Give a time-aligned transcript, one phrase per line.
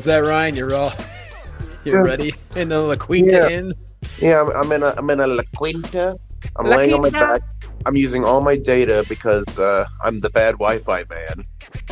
[0.00, 0.54] What's that, Ryan?
[0.54, 0.94] You're all
[1.84, 3.48] you're ready in the La Quinta Yeah.
[3.50, 3.74] Inn?
[4.18, 6.16] Yeah, I'm, I'm in a I'm in a La Quinta.
[6.56, 7.42] I'm La laying on my back.
[7.84, 11.44] I'm using all my data because uh, I'm the bad Wi-Fi man.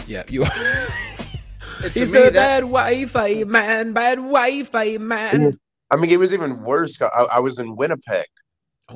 [0.06, 0.50] Yeah, you are.
[1.82, 5.58] To He's me, the that- bad Wi-Fi man, bad Wi-Fi man.
[5.91, 6.98] I mean, it was even worse.
[7.02, 8.25] I, I was in Winnipeg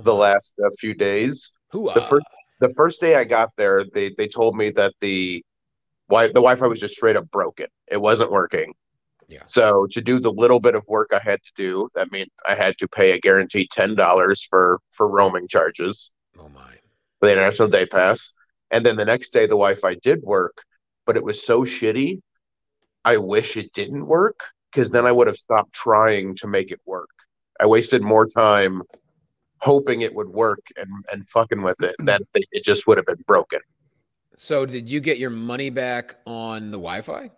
[0.04, 1.52] the last uh, few days.
[1.72, 1.92] Who?
[1.92, 2.26] The first
[2.60, 5.44] the first day I got there, they they told me that the
[6.08, 7.66] wi the Wi-Fi was just straight up broken.
[7.88, 8.72] It wasn't working.
[9.32, 9.42] Yeah.
[9.46, 12.54] So to do the little bit of work I had to do, that meant I
[12.54, 16.12] had to pay a guaranteed ten dollars for for roaming charges.
[16.38, 16.72] Oh my.
[17.18, 18.32] for the international day pass.
[18.70, 20.56] And then the next day, the Wi Fi did work,
[21.06, 22.20] but it was so shitty.
[23.04, 26.80] I wish it didn't work because then I would have stopped trying to make it
[26.86, 27.10] work.
[27.60, 28.82] I wasted more time
[29.58, 33.06] hoping it would work and, and fucking with it than it it just would have
[33.06, 33.60] been broken.
[34.36, 37.30] So did you get your money back on the Wi-Fi?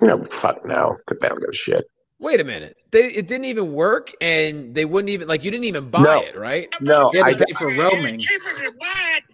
[0.00, 0.96] You know, fuck now.
[1.08, 1.84] They don't give a shit.
[2.18, 2.76] Wait a minute.
[2.92, 6.20] They, it didn't even work, and they wouldn't even like you didn't even buy No.
[6.20, 6.72] it, right?
[6.80, 8.20] No, You I had to pay for roaming.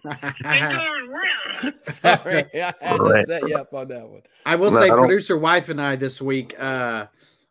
[1.83, 3.25] Sorry, I had to Right.
[3.25, 4.21] set you up on that one.
[4.45, 7.05] I will No, say, I producer wife and I this week, uh,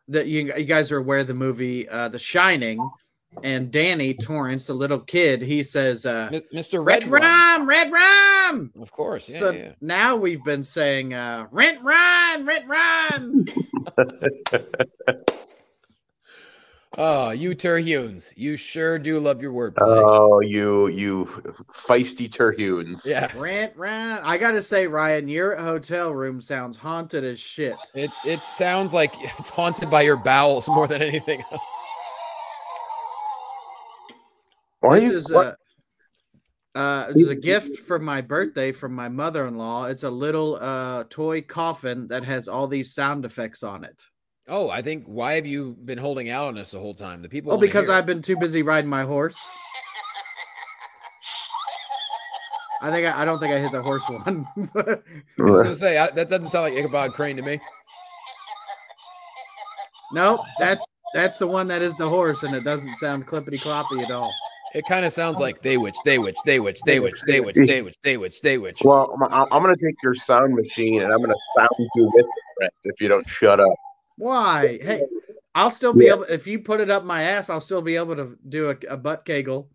[0.09, 2.91] that you, you guys are aware of the movie uh, The Shining,
[3.43, 6.84] and Danny Torrance, the little kid, he says, uh, Mr.
[6.84, 7.22] "Red Red Rum.
[7.22, 9.72] Rum, Red Rum." Of course, yeah, so yeah.
[9.81, 13.44] now we've been saying, uh, "Rent Run, Rent Run."
[16.97, 20.03] Oh, you Terhunes, you sure do love your wordplay.
[20.03, 21.27] Oh, you you
[21.87, 23.06] feisty terhunes.
[23.06, 24.21] yeah, Rent Run.
[24.25, 27.77] I gotta say, Ryan, your hotel room sounds haunted as shit.
[27.94, 31.88] it it sounds like it's haunted by your bowels more than anything else.
[34.81, 35.56] Why this you, is what- a
[36.75, 39.87] uh, it's a gift for my birthday from my mother-in-law.
[39.87, 44.00] It's a little uh, toy coffin that has all these sound effects on it.
[44.47, 47.21] Oh, I think why have you been holding out on us the whole time?
[47.21, 47.53] The people.
[47.53, 47.94] Oh, because hear.
[47.94, 49.38] I've been too busy riding my horse.
[52.81, 54.47] I think I, I don't think I hit the horse one.
[54.77, 55.00] I
[55.43, 57.59] was gonna say I, that doesn't sound like Ichabod Crane to me.
[60.12, 60.78] nope, that
[61.12, 64.33] that's the one that is the horse, and it doesn't sound clippity cloppy at all.
[64.75, 67.56] It kind of sounds like they witch, they witch, they witch, they witch, they witch,
[67.56, 68.83] they witch, they witch, they witch.
[68.84, 72.27] Well, I'm, I'm I'm gonna take your sound machine and I'm gonna sound you with
[72.61, 73.75] it if you don't shut up.
[74.17, 74.79] Why?
[74.83, 75.03] Hey,
[75.55, 76.15] I'll still be Yeah.
[76.15, 77.49] able if you put it up my ass.
[77.49, 79.71] I'll still be able to do a, a butt kegel.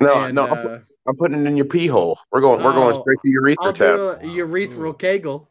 [0.00, 2.18] No, and, no, I'm, uh, put- I'm putting it in your pee hole.
[2.30, 2.62] We're going.
[2.62, 3.96] We're going Oh, straight to urethra I'll tap.
[3.96, 5.48] do a urethral kegel.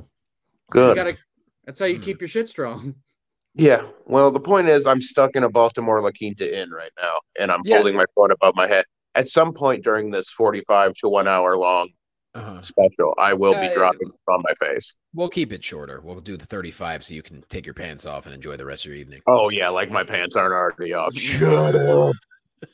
[0.00, 0.06] You
[0.70, 0.94] Good.
[0.96, 1.16] gotta.
[1.64, 2.02] That's how you Hmm.
[2.02, 2.94] keep your shit strong.
[3.54, 3.82] Yeah.
[4.06, 7.50] Well, the point is, I'm stuck in a Baltimore La Quinta Inn right now, and
[7.52, 7.76] I'm Yeah.
[7.76, 8.84] holding my phone above my head.
[9.14, 11.88] At some point during this 45 to one hour long
[12.34, 12.60] Uh-huh.
[12.62, 14.94] special, I will Yeah, be dropping it on my face.
[15.14, 16.00] We'll keep it shorter.
[16.00, 18.84] We'll do the 35 so you can take your pants off and enjoy the rest
[18.84, 19.20] of your evening.
[19.28, 21.14] Oh yeah, like my pants aren't already off.
[21.14, 22.16] Shut up.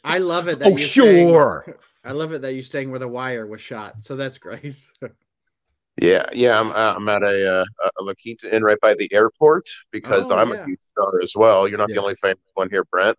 [0.02, 0.60] I love it.
[0.60, 1.76] That Oh, you're staying- sure.
[2.04, 3.96] I love it that you're staying where the wire was shot.
[4.02, 4.74] So that's great.
[6.00, 6.58] Yeah, yeah.
[6.58, 7.64] I'm uh, I'm at a, uh,
[8.00, 10.62] a La Quinta Inn right by the airport because Oh, I'm yeah.
[10.62, 11.68] a huge star as well.
[11.68, 11.96] You're not Yeah.
[11.96, 13.18] the only famous one here, Brent.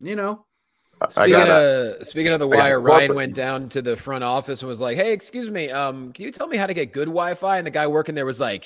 [0.00, 0.46] you know,
[1.00, 3.96] I- I Speaking got a- of speaking of the wire, Ryan went down to the
[3.96, 6.74] front office and was like, "Hey, excuse me, um, can you tell me how to
[6.74, 8.62] get good Wi-Fi?" And the guy working there was like,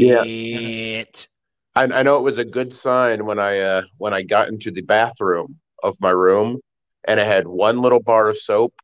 [0.00, 1.28] "Shit."
[1.76, 4.70] I, I know it was a good sign when I uh, when I got into
[4.70, 6.60] the bathroom of my room,
[7.04, 8.74] and I had one little bar of soap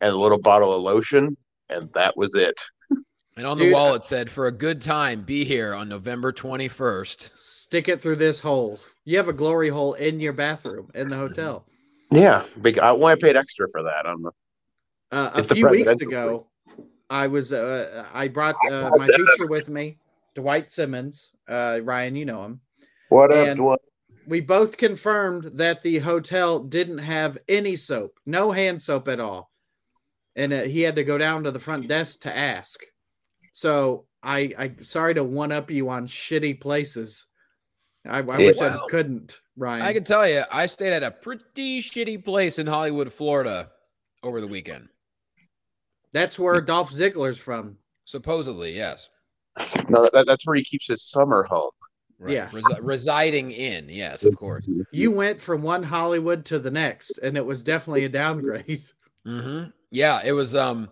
[0.00, 1.36] and a little bottle of lotion,
[1.68, 2.60] and that was it.
[3.38, 7.36] And on the wall it said, "For a good time, be here on November 21st."
[7.36, 8.80] stick it through this hole.
[9.04, 11.66] You have a glory hole in your bathroom in the hotel.
[12.10, 12.78] Yeah, big.
[12.78, 14.06] I, well, I paid extra for that.
[14.06, 14.24] I'm
[15.12, 16.46] Uh, a few weeks ago,
[17.10, 19.98] I was uh, I brought uh, my teacher with me,
[20.34, 21.32] Dwight Simmons.
[21.46, 22.60] Uh, Ryan, you know him.
[23.10, 23.80] what up, And- Dwight?
[24.26, 29.50] we both confirmed that the hotel didn't have any soap, no hand soap at all,
[30.36, 32.80] and uh, he had to go down to the front desk to ask.
[33.52, 37.26] So I, I sorry to one up you on shitty places.
[38.06, 38.46] I, I Yeah.
[38.46, 39.82] wish I couldn't, Ryan.
[39.82, 43.70] I can tell you, I stayed at a pretty shitty place in Hollywood, Florida
[44.22, 44.88] over the weekend.
[46.12, 47.78] That's where Dolph Ziggler's from.
[48.04, 49.08] Supposedly, yes.
[49.88, 51.70] No, that, that's where he keeps his summer home.
[52.18, 52.34] Right.
[52.34, 52.48] Yeah.
[52.50, 54.68] Resi- residing in, yes, of course.
[54.92, 58.82] You went from one Hollywood to the next, and it was definitely a downgrade.
[59.26, 59.64] hmm
[59.96, 60.54] Yeah, it was.
[60.54, 60.90] Um,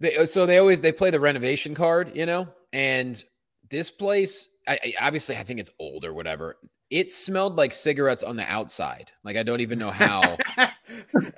[0.00, 3.22] they so they always they play the renovation card, you know, and
[3.68, 6.56] this place, I, I obviously I think it's old or whatever.
[6.88, 9.12] It smelled like cigarettes on the outside.
[9.22, 10.38] Like I don't even know how.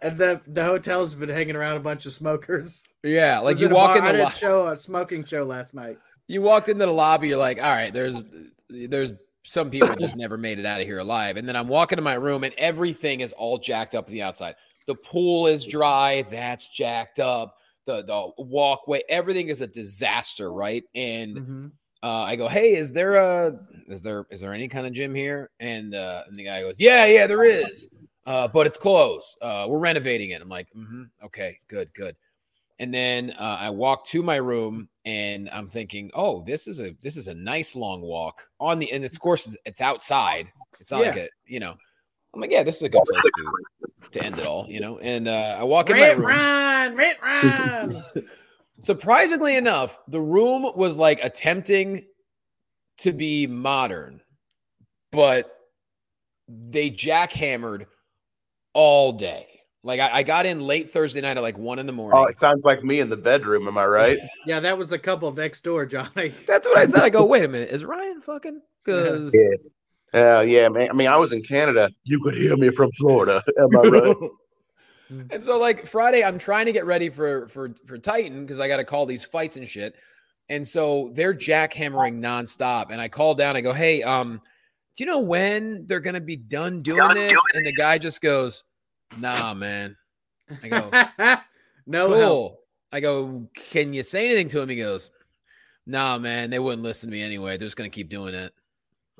[0.03, 2.85] and the the hotel's been hanging around a bunch of smokers.
[3.03, 5.99] yeah, like you walk in I the did lo- show a smoking show last night.
[6.29, 7.29] you walked into the lobby.
[7.29, 8.23] You're like, all right, there's
[8.71, 9.13] there's
[9.45, 11.37] some people just never made it out of here alive.
[11.37, 14.23] And then I'm walking to my room, and everything is all jacked up on the
[14.23, 14.55] outside.
[14.87, 16.23] The pool is dry.
[16.23, 17.57] That's jacked up.
[17.85, 20.85] The the walkway, everything is a disaster, right?
[20.95, 21.73] And Mhm.
[22.03, 23.59] uh, I go, "Hey, is there a
[23.89, 26.79] is there is there any kind of gym here?" And uh, and the guy goes,
[26.81, 27.89] "Yeah, yeah, there is,
[28.27, 29.37] uh, but it's closed.
[29.43, 32.17] Uh, we're renovating it." I'm like, mm-hmm, "Okay, good, good."
[32.79, 36.95] And then uh, I walk to my room, and I'm thinking, "Oh, this is a
[37.03, 40.53] this is a nice long walk on the and it's, of course it's, outside.
[40.81, 41.23] It's not like Yeah.
[41.23, 41.77] a you know."
[42.35, 43.33] I'm like, "Yeah, this is a good place to
[44.11, 44.99] to end it all," you know.
[44.99, 46.27] And uh, I walk in my room.
[46.27, 48.03] Ryan, rent Ryan.
[48.81, 52.05] Surprisingly enough, the room was like attempting
[52.99, 54.21] to be modern,
[55.13, 55.53] but
[56.49, 57.87] they jackhammered
[58.75, 59.47] all day.
[59.85, 62.23] Like I, I got in late Thursday night at like one in the morning.
[62.23, 63.67] Oh, it sounds like me in the bedroom.
[63.67, 64.19] Am I right?
[64.47, 66.33] yeah, that was the couple next door, Jonny.
[66.47, 67.03] That's what I said.
[67.03, 68.61] I go, wait a minute, is Ryan fucking?
[68.85, 69.57] Because Yeah.
[70.15, 70.91] Yeah, yeah, man.
[70.91, 71.91] I mean, I was in Canada.
[72.05, 73.43] You could hear me from Florida.
[73.59, 74.17] Am I right?
[75.31, 78.69] and so like Friday, I'm trying to get ready for for for Titan because I
[78.69, 79.95] got to call these fights and shit.
[80.49, 82.91] And so they're jackhammering nonstop.
[82.91, 83.57] And I call down.
[83.57, 84.41] I go, hey, um,
[84.97, 87.41] do you know when they're gonna be done doing this?
[87.55, 88.65] And the guy just goes,
[89.17, 89.97] nah, man.
[90.63, 90.91] I go,
[91.87, 92.21] no help.
[92.21, 92.59] cool.
[92.93, 94.69] I go, can you say anything to him?
[94.69, 95.11] He goes,
[95.87, 96.51] nah, man.
[96.51, 97.57] They wouldn't listen to me anyway.
[97.57, 98.53] They're just gonna keep doing it.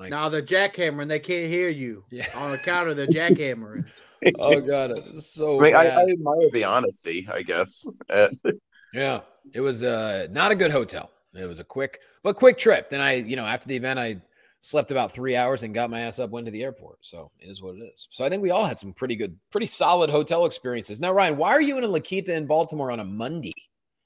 [0.03, 1.07] Like, Now they're jackhammering.
[1.07, 2.27] They can't hear you yeah.
[2.35, 3.87] on account of the jackhammering.
[4.39, 5.85] Oh god, it so I, mean, I.
[5.87, 7.85] I admire the honesty, I guess.
[8.09, 8.29] Uh,
[8.93, 9.21] Yeah,
[9.53, 11.09] it was uh not a good hotel.
[11.33, 12.89] It was a quick but quick trip.
[12.89, 14.21] Then I, you know, after the event, I
[14.61, 16.99] slept about three hours and got my ass up, went to the airport.
[17.01, 18.07] So it is what it is.
[18.11, 21.01] So I think we all had some pretty good, pretty solid hotel experiences.
[21.01, 23.53] Now, Ryan, why are you in a Lakita in Baltimore on a Monday?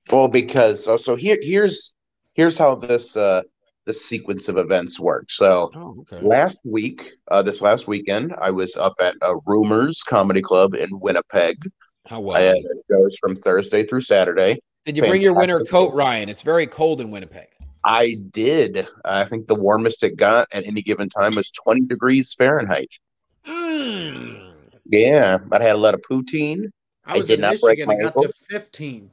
[0.10, 1.94] well, because so, so here here's
[2.34, 3.42] here's how this uh
[3.88, 5.38] this sequence of events works.
[5.38, 6.24] So Oh, okay.
[6.24, 10.90] last week, uh, this last weekend, I was up at a Rumors Comedy Club in
[11.00, 11.56] Winnipeg.
[12.06, 12.44] How I well?
[12.56, 12.58] had
[12.92, 14.60] shows from Thursday through Saturday.
[14.86, 16.30] Did you bring your winter coat, Ryan?
[16.30, 17.48] It's very cold in Winnipeg.
[17.84, 18.88] I did.
[19.06, 22.92] I think the warmest it got at any given time was 20 degrees Fahrenheit.
[23.46, 24.52] Mm.
[24.86, 26.70] Yeah, I had a lot of poutine.
[27.06, 27.90] I I was did in not break Michigan.
[27.90, 28.24] I got ankle.
[28.24, 29.10] to 15.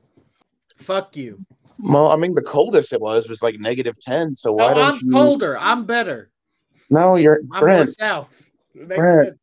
[0.76, 1.40] Fuck you.
[1.78, 4.36] Well, I mean, the coldest it was was like negative 10.
[4.36, 5.10] So why No, don't I'm you?
[5.10, 5.58] colder.
[5.58, 6.30] I'm better.
[6.90, 7.90] No, you're I'm Brent.
[7.90, 8.46] south.
[8.74, 9.28] Makes Brent.
[9.28, 9.38] sense.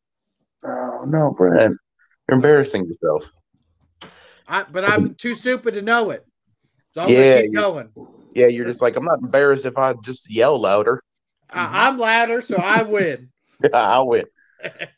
[0.64, 1.78] Oh, no, Brent.
[2.28, 3.30] You're embarrassing yourself.
[4.48, 6.26] I, but I'm too stupid to know it.
[6.94, 7.90] So I'm Yeah, gonna keep going.
[8.34, 11.02] Yeah, you're just like, I'm not embarrassed if I just yell louder.
[11.50, 13.30] I, I'm louder, so I win.
[13.74, 14.26] I'll win.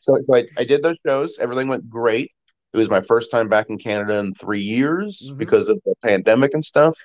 [0.00, 1.38] So, so I, I did those shows.
[1.38, 2.30] Everything went great.
[2.74, 5.38] It was my first time back in Canada in three years Mhm.
[5.38, 6.98] because of the pandemic and stuff.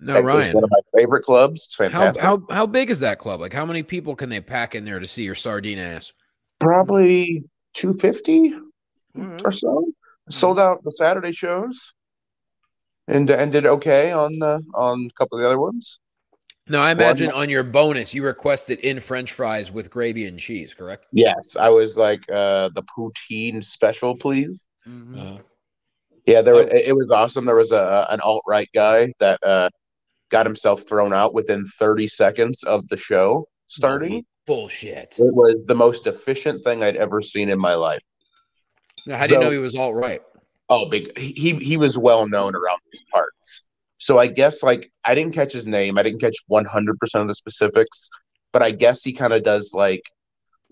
[0.00, 0.54] No, was Ryan.
[0.56, 1.64] one of my favorite clubs.
[1.64, 2.22] It's How, fantastic.
[2.24, 3.40] how how big is that club?
[3.40, 6.12] Like, how many people can they pack in there to see your sardine ass?
[6.58, 9.40] Probably 250 All right.
[9.44, 9.86] or so.
[10.28, 11.92] Sold out the Saturday shows,
[13.06, 16.00] and and did okay on uh, on a couple of the other ones.
[16.68, 20.74] No, I imagine on your bonus you requested in French fries with gravy and cheese,
[20.74, 21.06] correct?
[21.12, 24.66] Yes, I was like uh, the poutine special, please.
[24.86, 25.38] Mhm.
[25.38, 25.42] Uh,
[26.26, 26.76] Yeah, there was, Oh.
[26.76, 27.44] it it was awesome.
[27.46, 29.68] There was a an alt right guy that uh,
[30.30, 34.24] got himself thrown out within 30 seconds of the show starting.
[34.46, 35.18] bullshit.
[35.18, 38.02] It was the most efficient thing I'd ever seen in my life.
[39.06, 40.20] Now, how do you know he was all right?
[40.68, 41.16] Oh, big.
[41.18, 43.62] He he- he was well known around these parts.
[43.98, 45.98] So I guess like I didn't catch his name.
[45.98, 48.08] I didn't catch 100% of the specifics,
[48.52, 50.02] but I guess he kind of does like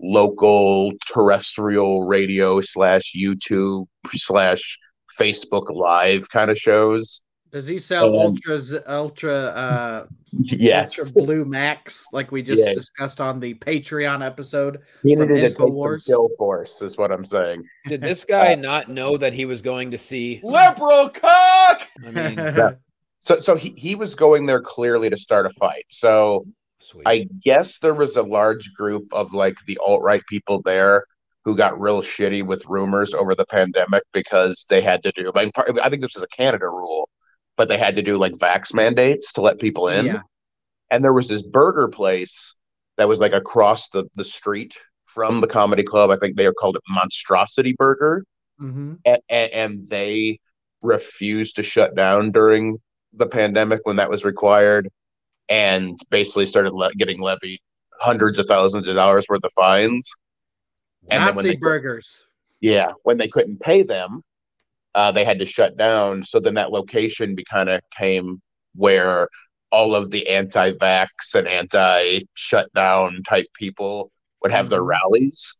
[0.01, 4.77] local terrestrial radio slash YouTube slash
[5.19, 7.21] Facebook live kind of shows.
[7.51, 12.73] Does he sell Um, ultras ultra uh Yes, ultra blue max like we just Yeah.
[12.73, 14.79] discussed on the Patreon episode?
[15.03, 17.63] he needed to take some kill force, is what I'm saying.
[17.85, 20.39] Did this guy not know that he was going to see?
[20.41, 21.85] Liberal cock.
[22.07, 22.71] I mean, Yeah.
[23.19, 25.83] So, so he, he was going there clearly to start a fight.
[25.89, 26.45] So
[26.81, 27.03] sweet.
[27.07, 31.05] I guess there was a large group of like the alt right people there
[31.43, 35.31] who got real shitty with rumors over the pandemic because they had to do.
[35.35, 37.09] I, mean, part, I think this is a Canada rule,
[37.57, 40.05] but they had to do like vax mandates to let people in.
[40.05, 40.21] Yeah.
[40.91, 42.55] And there was this burger place
[42.97, 46.09] that was like across the the street from the comedy club.
[46.09, 48.23] I think they are called it Monstrosity Burger,
[48.59, 50.39] hmm and, and they
[50.81, 52.77] refused to shut down during
[53.13, 54.89] the pandemic when that was required
[55.51, 57.59] and basically started le- getting levied
[57.99, 60.09] hundreds of thousands of dollars worth of fines
[61.11, 62.23] And Nazi burgers.
[62.61, 64.23] yeah when they couldn't pay them
[64.95, 68.41] uh, they had to shut down so then that location kind of came
[68.75, 69.27] where
[69.71, 74.87] all of the anti-vax and anti-shutdown type people would have their Mhm.
[74.87, 75.53] rallies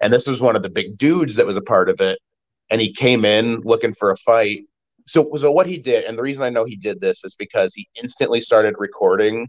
[0.00, 2.18] and this was one of the big dudes that was a part of it
[2.70, 4.64] and he came in looking for a fight
[5.06, 7.74] so so what he did and the reason i know he did this is because
[7.74, 9.48] he instantly started recording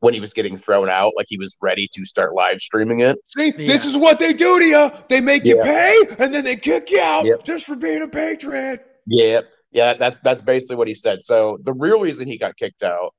[0.00, 3.16] when he was getting thrown out like he was ready to start live streaming it
[3.36, 4.90] See, this is what they do to you.
[5.08, 5.62] They make you Yeah.
[5.64, 7.44] pay, and then they kick you out Yep.
[7.44, 8.84] just for being a patriot.
[9.06, 9.40] Yeah,
[9.72, 11.22] yeah, that that's basically what he said.
[11.24, 13.14] So the real reason he got kicked out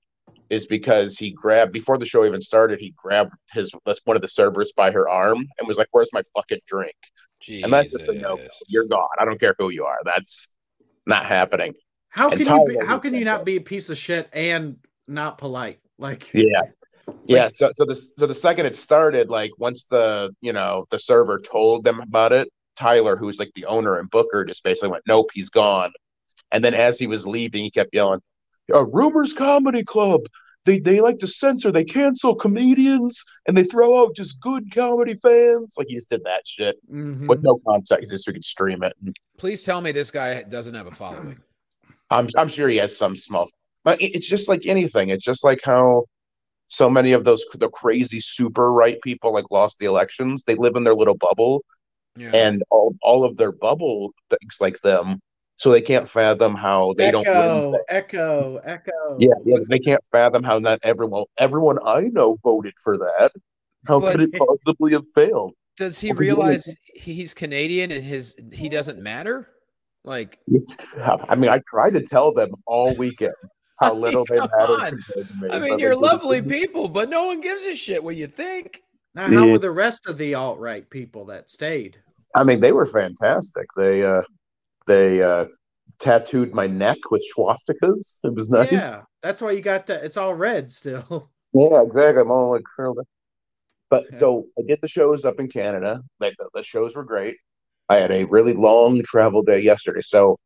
[0.50, 2.80] is because he grabbed before the show even started.
[2.80, 3.72] He grabbed his
[4.06, 6.96] one of the servers by her arm and was like, "Where's my fucking drink?"
[7.64, 8.40] And that's just a no.
[8.68, 9.08] You're gone.
[9.20, 10.00] I don't care who you are.
[10.06, 10.50] That's
[11.08, 11.74] not happening.
[12.10, 15.38] How can you be, how can you not be a piece of shit and not
[15.38, 15.80] polite?
[15.98, 16.62] Like Yeah.
[17.26, 21.00] Yeah, so so the so the second it started, like once the you know the
[21.00, 25.04] server told them about it, Tyler, who's like the owner and booker, just basically went,
[25.08, 25.92] "Nope, he's gone."
[26.52, 28.20] And then as he was leaving, he kept yelling,
[28.74, 30.22] uh, "Rumors Comedy Club,
[30.68, 35.16] they they like to censor, they cancel comedians, and they throw out just good comedy
[35.16, 37.28] fans." Like he just did that shit mhm.
[37.28, 38.94] with no context, just so we could stream it.
[39.38, 41.40] Please tell me this guy doesn't have a following.
[42.12, 43.50] I'm I'm sure he has some small,
[43.84, 45.10] but it's just like anything.
[45.10, 46.06] It's just like how
[46.68, 50.44] so many of those the crazy super right people like lost the elections.
[50.44, 51.64] They live in their little bubble,
[52.18, 52.32] Yeah.
[52.34, 55.22] and all all of their bubble things like them,
[55.58, 57.26] so they can't fathom how they don't.
[57.28, 57.82] echo, Win.
[57.90, 59.18] echo, echo.
[59.20, 63.32] Yeah, yeah, they can't fathom how not everyone everyone I know voted for that.
[63.88, 65.54] How But- could it possibly have failed?
[65.76, 69.50] Does he Well, 'cause you only- realize he's Canadian and his he doesn't matter?
[70.04, 70.40] Like,
[71.28, 73.34] I mean, I tried to tell them all weekend
[73.82, 74.92] how little they Come mattered on.
[74.92, 75.50] to me.
[75.52, 78.82] I mean, you're lovely people, but no one gives a shit what you think.
[79.16, 79.52] Now, how Yeah.
[79.54, 81.98] were the rest of the alt right people that stayed?
[82.36, 83.66] I mean, they were fantastic.
[83.76, 84.22] They uh
[84.88, 85.46] they uh
[86.00, 88.20] tattooed my neck with swastikas.
[88.24, 88.72] It was nice.
[88.72, 90.04] Yeah, that's why you got that.
[90.04, 91.32] It's all red still.
[91.54, 92.22] Yeah, exactly.
[92.22, 93.08] I'm all like curled up.
[93.90, 94.18] But Okay.
[94.18, 96.02] so I did the shows up in Canada.
[96.20, 97.38] Like the, the shows were great.
[97.90, 100.02] I had a really long travel day yesterday.
[100.04, 100.38] So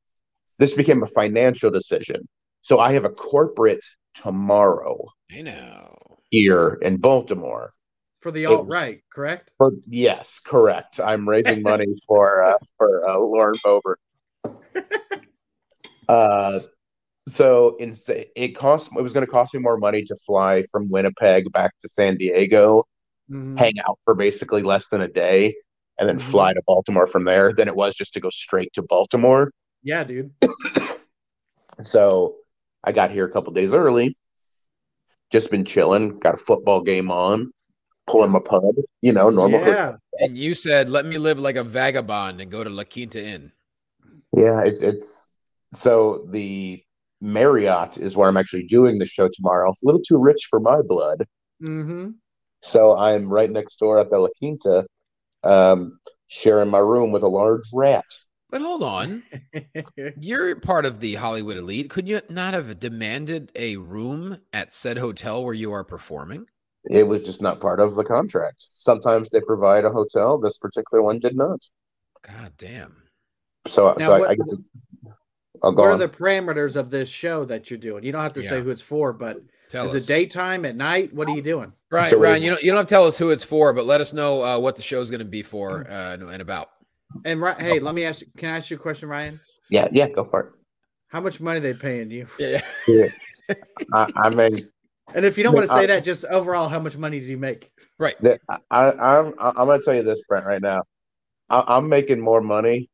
[0.59, 2.27] this became a financial decision.
[2.61, 3.83] So I have a corporate
[4.15, 6.19] tomorrow I know.
[6.29, 7.73] here in Baltimore.
[8.19, 9.51] For the alt right, correct?
[9.57, 10.99] For yes, correct.
[10.99, 13.95] I'm raising money for uh, for uh, Lauren Boebert.
[16.09, 16.59] Uh,
[17.29, 17.95] so in,
[18.35, 21.71] it cost it was going to cost me more money to fly from Winnipeg back
[21.81, 22.83] to San Diego,
[23.29, 23.57] Mhm.
[23.57, 25.55] hang out for basically less than a day,
[25.97, 26.21] and then Mhm.
[26.23, 29.51] fly to Baltimore from there than it was just to go straight to Baltimore.
[29.83, 30.31] Yeah, dude.
[31.81, 32.35] So
[32.83, 34.17] I got here a couple days early.
[35.31, 36.19] Just been chilling.
[36.19, 37.51] Got a football game on.
[38.07, 38.63] Pulling my pud.
[39.01, 39.61] You know, normal.
[39.61, 43.23] Yeah, And you said, "Let me live like a vagabond and go to La Quinta
[43.23, 43.51] Inn."
[44.35, 45.31] Yeah, it's it's
[45.73, 46.83] so the
[47.21, 49.69] Marriott is where I'm actually doing the show tomorrow.
[49.71, 51.25] A little too rich for my blood.
[51.59, 52.11] hmm
[52.61, 54.85] So I'm right next door at the La Quinta,
[55.43, 58.05] um, sharing my room with a large rat.
[58.49, 59.23] But hold on,
[60.19, 61.89] you're part of the Hollywood elite.
[61.89, 66.47] Could you not have demanded a room at said hotel where you are performing?
[66.91, 68.69] It was just not part of the contract.
[68.73, 70.37] Sometimes they provide a hotel.
[70.37, 71.59] This particular one did not.
[72.23, 73.00] God damn.
[73.67, 74.63] So, Now, so I, what- I get to.
[75.63, 78.03] I'll go what are the parameters of this show that you're doing?
[78.03, 80.03] You don't have to say who it's for, but Tell is us.
[80.05, 81.13] it daytime at night?
[81.13, 81.71] What are you doing?
[81.91, 82.41] Right, So Ryan.
[82.41, 84.43] You don't you don't have to tell us who it's for, but let us know
[84.43, 86.69] uh, what the show is going to be for uh, and about.
[87.25, 88.27] And Ri- hey, let me ask you.
[88.37, 89.39] Can I ask you a question, Ryan?
[89.69, 90.45] Yeah, yeah, go for it.
[91.09, 92.25] How much money they paying you?
[92.39, 92.59] Yeah.
[93.93, 94.67] I, I mean,
[95.13, 97.37] And if you don't want to say that, just overall, how much money do you
[97.37, 97.69] make?
[97.99, 98.15] Right.
[98.23, 100.83] that I, I'm I'm going to tell you this, Brent, right now.
[101.51, 102.89] I, I'm making more money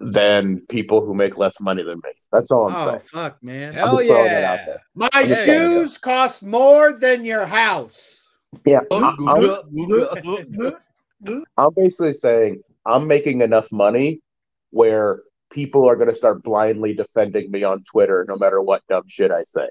[0.00, 2.10] than people who make less money than me.
[2.32, 2.88] That's all I'm saying.
[2.88, 3.00] Oh saying.
[3.12, 3.72] fuck, man!
[3.72, 4.64] Hell just throwing that out yeah.
[4.66, 4.80] there.
[4.94, 8.28] My I'm shoes cost more than your house.
[8.64, 9.40] Yeah, I- I'm,
[11.56, 14.20] I'm basically saying I'm making enough money
[14.70, 19.04] where people are going to start blindly defending me on Twitter no matter what dumb
[19.08, 19.68] shit I say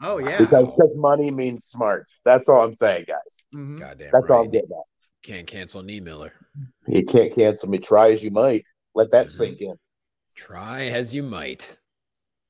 [0.00, 0.38] Oh yeah.
[0.38, 2.08] because because money means smart.
[2.24, 3.42] That's all I'm saying, guys.
[3.54, 3.80] Mhm.
[3.80, 4.44] Goddamn That's all right.
[4.44, 4.84] I'm getting at.
[5.22, 6.32] Can't cancel Nee Miller.
[6.86, 7.78] You can't cancel me.
[7.78, 8.64] Try as you might.
[8.98, 9.30] Let that Mhm.
[9.30, 9.74] sink in.
[10.34, 11.78] Try as you might.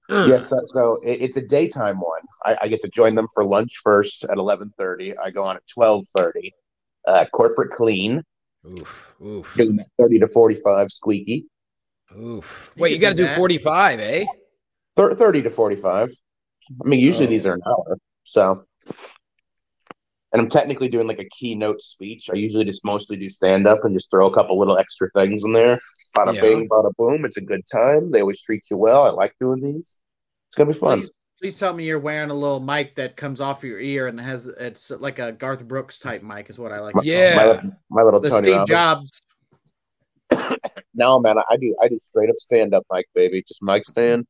[0.09, 2.23] Yes, so, so it, it's a daytime one.
[2.43, 5.15] I, I get to join them for lunch first at eleven thirty.
[5.17, 6.55] I go on at twelve thirty.
[7.07, 8.23] Uh, corporate clean,
[8.67, 9.15] Oof.
[9.23, 9.55] Oof.
[9.57, 11.45] doing that thirty to forty five squeaky.
[12.19, 12.73] Oof.
[12.79, 14.25] Wait, could you got to do do 45, eh?
[14.97, 16.11] Thir- thirty to forty five.
[16.83, 17.31] I mean, usually Oh.
[17.31, 17.99] these are an hour.
[18.25, 18.65] So,
[20.33, 22.31] and I'm technically doing like a keynote speech.
[22.33, 25.45] I usually just mostly do stand up and just throw a couple little extra things
[25.45, 25.79] in there.
[26.17, 26.41] Bada Yeah.
[26.43, 27.25] bing, bada boom.
[27.25, 28.11] It's a good time.
[28.11, 29.05] They always treat you well.
[29.05, 29.99] I like doing these.
[30.49, 31.01] It's gonna be fun.
[31.01, 34.19] Please, please tell me you're wearing a little mic that comes off your ear and
[34.21, 36.95] has it's like a Garth Brooks type mic is what I like.
[36.95, 37.07] to call it.
[37.07, 37.37] Yeah.
[37.37, 38.71] My, little- my little The Tony Steve Robbins.
[38.71, 39.23] Jobs.
[40.95, 43.43] No, man, I do I do straight up stand up mic, baby.
[43.47, 44.27] Just mic stand,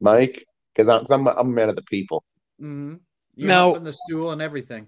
[0.00, 2.24] mic, because I'm, 'cause I'm I'm a man of the people.
[2.60, 2.94] Mm-hmm.
[3.34, 4.86] You Now- now in the stool and everything.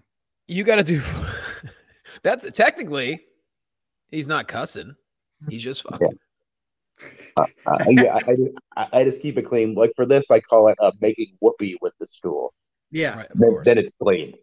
[0.49, 1.02] You got to do.
[2.22, 3.20] That's technically,
[4.10, 4.94] he's not cussing.
[5.49, 6.18] He's just fucking.
[7.37, 7.44] Uh,
[7.88, 9.75] yeah, I, I, just- I, I just keep it clean.
[9.75, 12.52] Like for this, I call it uh, making whoopee with the stool.
[12.90, 13.16] Yeah.
[13.16, 13.64] Right, of Then, course.
[13.64, 14.35] then it's clean.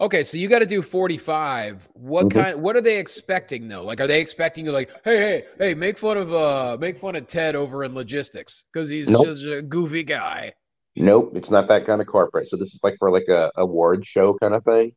[0.00, 1.88] Okay, so you got to do 45.
[1.94, 2.30] What Mhm.
[2.30, 3.82] kind what are they expecting though?
[3.82, 7.16] Like are they expecting you like, "Hey, hey, hey, make fun of uh make fun
[7.16, 9.24] of Ted over in logistics cuz he's Nope.
[9.26, 10.52] just a goofy guy."
[10.94, 12.48] Nope, it's not that kind of corporate.
[12.48, 14.92] So this is like for like a award show kind of thing.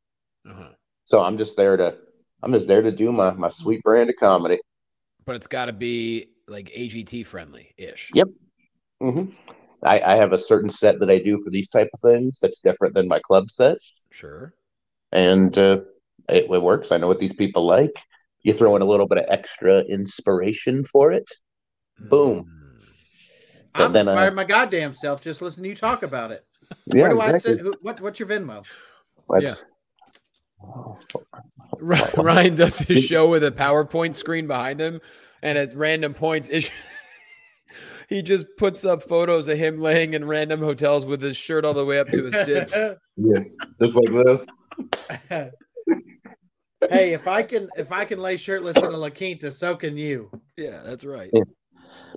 [0.47, 0.69] Uh-huh.
[1.05, 1.97] So I'm just there to
[2.43, 4.59] I'm just there to do my my sweet brand of comedy.
[5.25, 8.11] But it's got to be like AGT friendly ish.
[8.13, 8.27] Yep.
[8.99, 9.25] hmm
[9.83, 12.59] I, I have a certain set that I do for these type of things that's
[12.59, 13.77] different than my club set,
[14.11, 14.53] Sure.
[15.11, 15.81] and uh,
[16.29, 16.91] it, it works.
[16.91, 17.95] I know what these people like.
[18.43, 21.27] You throw in a little bit of extra inspiration for it.
[21.99, 22.43] Boom.
[22.45, 22.61] Mm.
[23.73, 26.41] But I'm then, uh, inspired my goddamn self just listening to you talk about it.
[26.85, 27.53] Yeah, Where do I exactly.
[27.55, 27.61] sit?
[27.61, 28.63] Who, what, what's your Venmo?
[29.27, 29.63] Let's-
[30.63, 31.21] Ry-
[32.17, 35.01] Ryan does his show with a PowerPoint screen behind him,
[35.41, 36.71] and at random points, it-
[38.09, 41.73] he just puts up photos of him laying in random hotels with his shirt all
[41.73, 42.77] the way up to his tits.
[43.17, 43.43] Yeah,
[43.79, 44.47] just like this.
[46.89, 49.97] hey, if I can if I can lay shirtless in a La Quinta, so can
[49.97, 50.31] you.
[50.57, 51.29] yeah, that's right.
[51.33, 51.43] Yeah.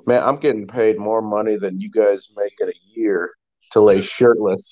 [0.06, 3.32] Man, I'm getting paid more money than you guys make in a year
[3.72, 4.70] to lay shirtless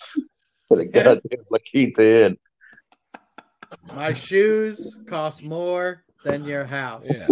[0.70, 2.36] at a goddamn La Quinta Inn.
[3.94, 7.04] My shoes cost more than your house.
[7.04, 7.28] Yeah.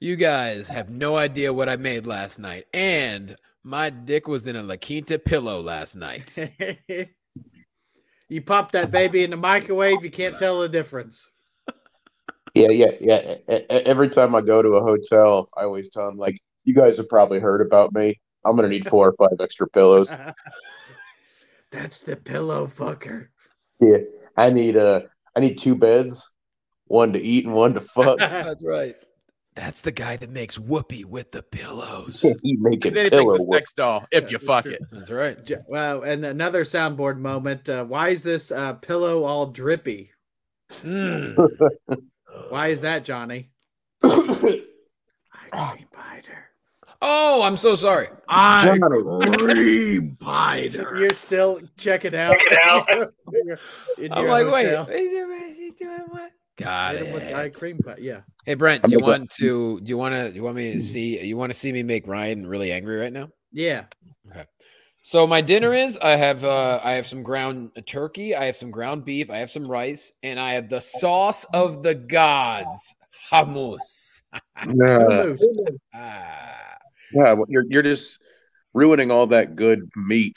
[0.00, 4.54] You guys have no idea what I made last night, and my dick was in
[4.54, 6.38] a La Quinta pillow last night.
[8.28, 11.28] you pop that baby in the microwave, you can't tell the difference.
[12.54, 13.34] Yeah, yeah, yeah.
[13.68, 17.08] Every time I go to a hotel, I always tell them like, "You guys have
[17.08, 18.20] probably heard about me.
[18.44, 20.12] I'm gonna need four or five extra pillows.
[21.70, 23.28] That's the pillow fucker.
[23.80, 23.98] Yeah,
[24.36, 25.02] I need uh,
[25.38, 26.28] I need two beds,
[26.88, 28.18] one to eat and one to fuck.
[28.18, 28.96] That's right.
[29.54, 32.22] That's the guy that makes whoopee with the pillows.
[32.42, 33.54] he making Then he thinks pillow it's whoop.
[33.54, 34.72] sex doll if you fuck true.
[34.72, 34.82] it.
[34.90, 35.38] That's right.
[35.68, 37.68] Well, and another soundboard moment.
[37.68, 40.10] Uh, why is this uh, pillow all drippy?
[40.82, 41.36] Mm.
[42.48, 43.50] Why is that, Jonny?
[44.02, 44.08] I
[45.52, 46.47] cream pied her.
[47.00, 48.08] Oh, I'm so sorry.
[48.28, 49.36] I Jonny.
[49.36, 50.96] cream pied her.
[51.00, 52.36] You're still checking out.
[53.98, 54.84] In I'm your like, wait, hotel.
[54.86, 56.32] he's doing, he's doing what?
[56.56, 57.54] Got Hit him with I it.
[57.54, 57.96] cream pie.
[58.00, 58.20] Yeah.
[58.44, 59.80] Hey Brent, do you want to?
[59.80, 60.32] Do you want to?
[60.34, 61.24] You want me to see?
[61.24, 63.28] You want to see me make Ryan really angry right now?
[63.52, 63.84] Yeah.
[64.30, 64.44] Okay.
[65.02, 68.70] So my dinner is I have uh I have some ground turkey, I have some
[68.72, 72.96] ground beef, I have some rice, and I have the sauce of the gods,
[73.30, 74.22] hummus.
[74.66, 75.34] Yeah,
[75.94, 76.67] Ah,
[77.12, 78.18] yeah, well, you're you're just
[78.74, 80.36] ruining all that good meat.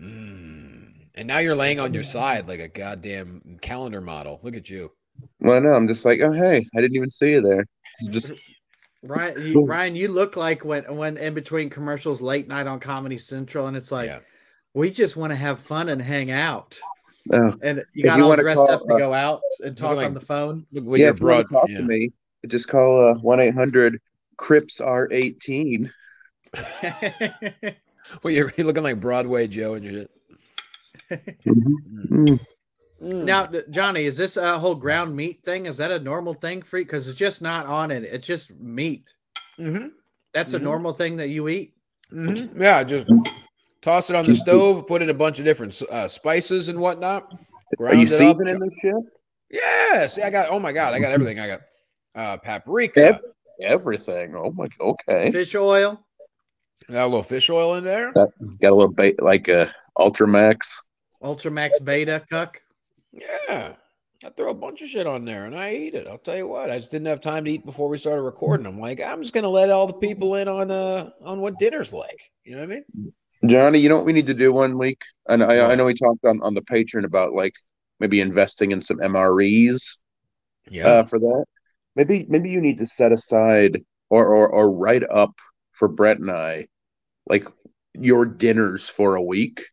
[0.00, 0.72] mm.
[1.18, 4.38] And now you're laying on your side like a goddamn calendar model.
[4.42, 4.92] Look at you.
[5.40, 7.64] Well, no, I'm just like, oh hey, I didn't even see you there.
[8.00, 8.32] It's just
[9.02, 13.18] Ryan, you, Ryan, you look like when when in between commercials, late night on Comedy
[13.18, 14.18] Central, and it's like yeah.
[14.74, 16.78] we just want to have fun and hang out.
[17.32, 19.96] oh, And you got you all dressed call, up to uh, go out and talk
[19.96, 20.66] like- on the phone.
[20.72, 21.06] Look what yeah.
[21.06, 21.78] your If you want to talk yeah.
[21.78, 22.10] to me,
[22.46, 24.00] just call uh one eight hundred
[24.36, 25.92] Crips are eighteen.
[28.22, 30.06] Well, you're, you're looking like Broadway Joe and your
[31.10, 31.40] shit.
[31.44, 32.38] Mm.
[33.00, 35.66] now, Jonny, is this a whole ground meat thing?
[35.66, 36.84] Is that a normal thing for you?
[36.84, 38.04] Because it's just not on it.
[38.04, 39.12] It's just meat.
[39.58, 39.88] Mm-hmm.
[40.32, 40.62] That's a Mhm.
[40.62, 41.74] normal thing that you eat.
[42.12, 42.60] Mhm.
[42.60, 43.08] Yeah, just
[43.82, 47.32] toss it on the stove, put in a bunch of different uh, spices and whatnot.
[47.80, 48.18] Are you it up.
[48.18, 48.94] seasoning this shit?
[49.50, 50.48] Yes, I got.
[50.50, 51.38] Oh my god, I got everything.
[51.40, 51.60] I got
[52.14, 53.00] uh, paprika.
[53.00, 53.22] Yep.
[53.60, 54.34] Everything.
[54.36, 54.68] Oh my.
[54.68, 55.30] God, okay.
[55.30, 56.00] Fish oil.
[56.90, 58.12] Got a little fish oil in there.
[58.12, 58.28] Got
[58.62, 60.76] a little bait like a Ultramax.
[61.22, 62.60] Ultramax Beta Cuck.
[63.12, 63.72] Yeah,
[64.24, 66.06] I throw a bunch of shit on there and I eat it.
[66.06, 68.66] I'll tell you what, I just didn't have time to eat before we started recording.
[68.66, 71.92] I'm like, I'm just gonna let all the people in on uh on what dinner's
[71.94, 72.20] like.
[72.44, 73.12] You know what I mean?
[73.46, 75.00] Jonny, you know what we need to do one week?
[75.28, 77.54] And I, I know we talked on, on the Patreon about like
[78.00, 79.96] maybe investing in some MREs
[80.70, 80.86] Yeah.
[80.86, 81.44] uh, for that.
[81.96, 83.80] Maybe maybe you need to set aside
[84.10, 85.32] or, or or write up
[85.72, 86.66] for Brent and I
[87.26, 87.48] like
[87.94, 89.64] your dinners for a week,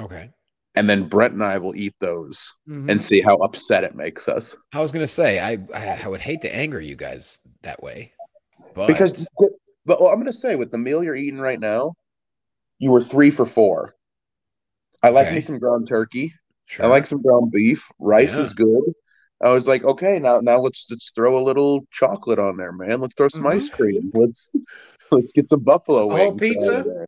[0.00, 0.30] okay.
[0.74, 2.90] and then Brent and I will eat those Mhm.
[2.90, 4.56] and see how upset it makes us.
[4.74, 8.12] I was gonna say I I, I would hate to anger you guys that way,
[8.74, 9.26] but Because,
[9.86, 11.94] but well, I'm gonna say with the meal you're eating right now,
[12.78, 13.94] you were three for four.
[15.02, 15.36] I like Okay.
[15.36, 16.34] me some ground turkey.
[16.66, 16.86] sure.
[16.86, 17.88] I like some ground beef.
[18.00, 18.42] Rice Yeah.
[18.42, 18.92] is good.
[19.42, 23.00] I was like, okay, now now let's let's throw a little chocolate on there, man.
[23.00, 23.54] Let's throw some Mhm.
[23.54, 24.10] ice cream.
[24.14, 24.50] Let's
[25.12, 26.18] let's get some buffalo A wings.
[26.18, 27.06] whole pizza?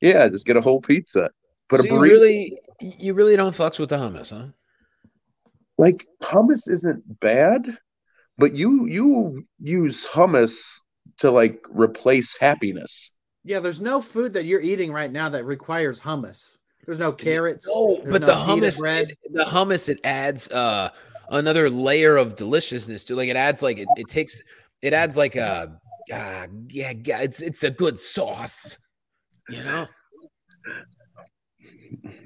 [0.00, 1.30] Yeah, just get a whole pizza.
[1.68, 4.46] Put so a you really you really don't fucks with the hummus, huh?
[5.78, 7.78] like hummus isn't bad,
[8.36, 10.58] but you you use hummus
[11.18, 13.12] to like replace happiness.
[13.44, 16.56] Yeah, there's no food that you're eating right now that requires hummus.
[16.84, 17.66] There's no carrots.
[17.68, 19.10] No, there's but no the hummus, bread.
[19.10, 20.90] it- the hummus, it adds uh
[21.30, 23.14] another layer of deliciousness to.
[23.16, 24.42] Like it adds like it, it takes
[24.82, 25.78] it adds like a
[26.12, 28.78] uh, yeah, yeah, it's it's a good sauce.
[29.48, 29.88] You know,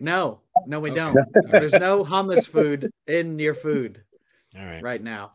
[0.01, 0.97] No, no, we Okay.
[1.01, 1.19] don't.
[1.51, 4.03] There's no hummus food in your food
[4.59, 5.33] all right, right now.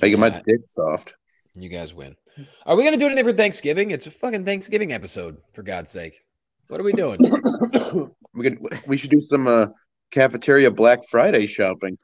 [0.00, 0.42] Making my Yeah.
[0.46, 1.14] dick soft.
[1.54, 2.16] you guys win.
[2.64, 3.90] Are we gonna do anything for Thanksgiving?
[3.90, 6.24] It's a fucking Thanksgiving episode, for God's sake.
[6.68, 7.20] What are we doing?
[8.34, 9.66] we could we should do some uh,
[10.10, 11.98] cafeteria Black Friday shopping.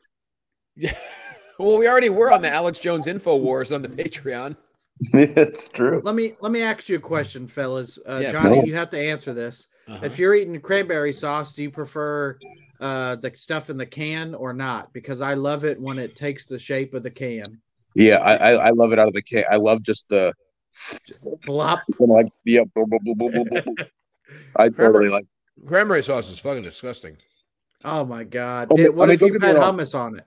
[1.58, 4.56] well, we already were on the Alex Jones Info Wars on the Patreon.
[5.12, 6.00] it's true.
[6.04, 7.98] Let me let me ask you a question, fellas.
[8.08, 8.70] Uh, Yeah, Jonny, please.
[8.70, 9.68] you have to answer this.
[9.86, 10.04] Uh-huh.
[10.04, 12.38] If you're eating cranberry sauce, do you prefer
[12.80, 14.92] uh, the stuff in the can or not?
[14.92, 17.60] Because I love it when it takes the shape of the can.
[17.94, 19.44] Yeah, I, I I love it out of the can.
[19.50, 20.32] I love just the
[21.44, 21.80] Plop.
[21.98, 22.62] like yeah.
[22.74, 23.84] blah, blah, blah, blah, blah, blah.
[24.56, 25.26] I totally like.
[25.66, 27.16] Cranberry sauce is fucking disgusting.
[27.84, 28.68] Oh my god!
[28.70, 30.26] Oh, Dude, what I mean, if you get me had hummus on it?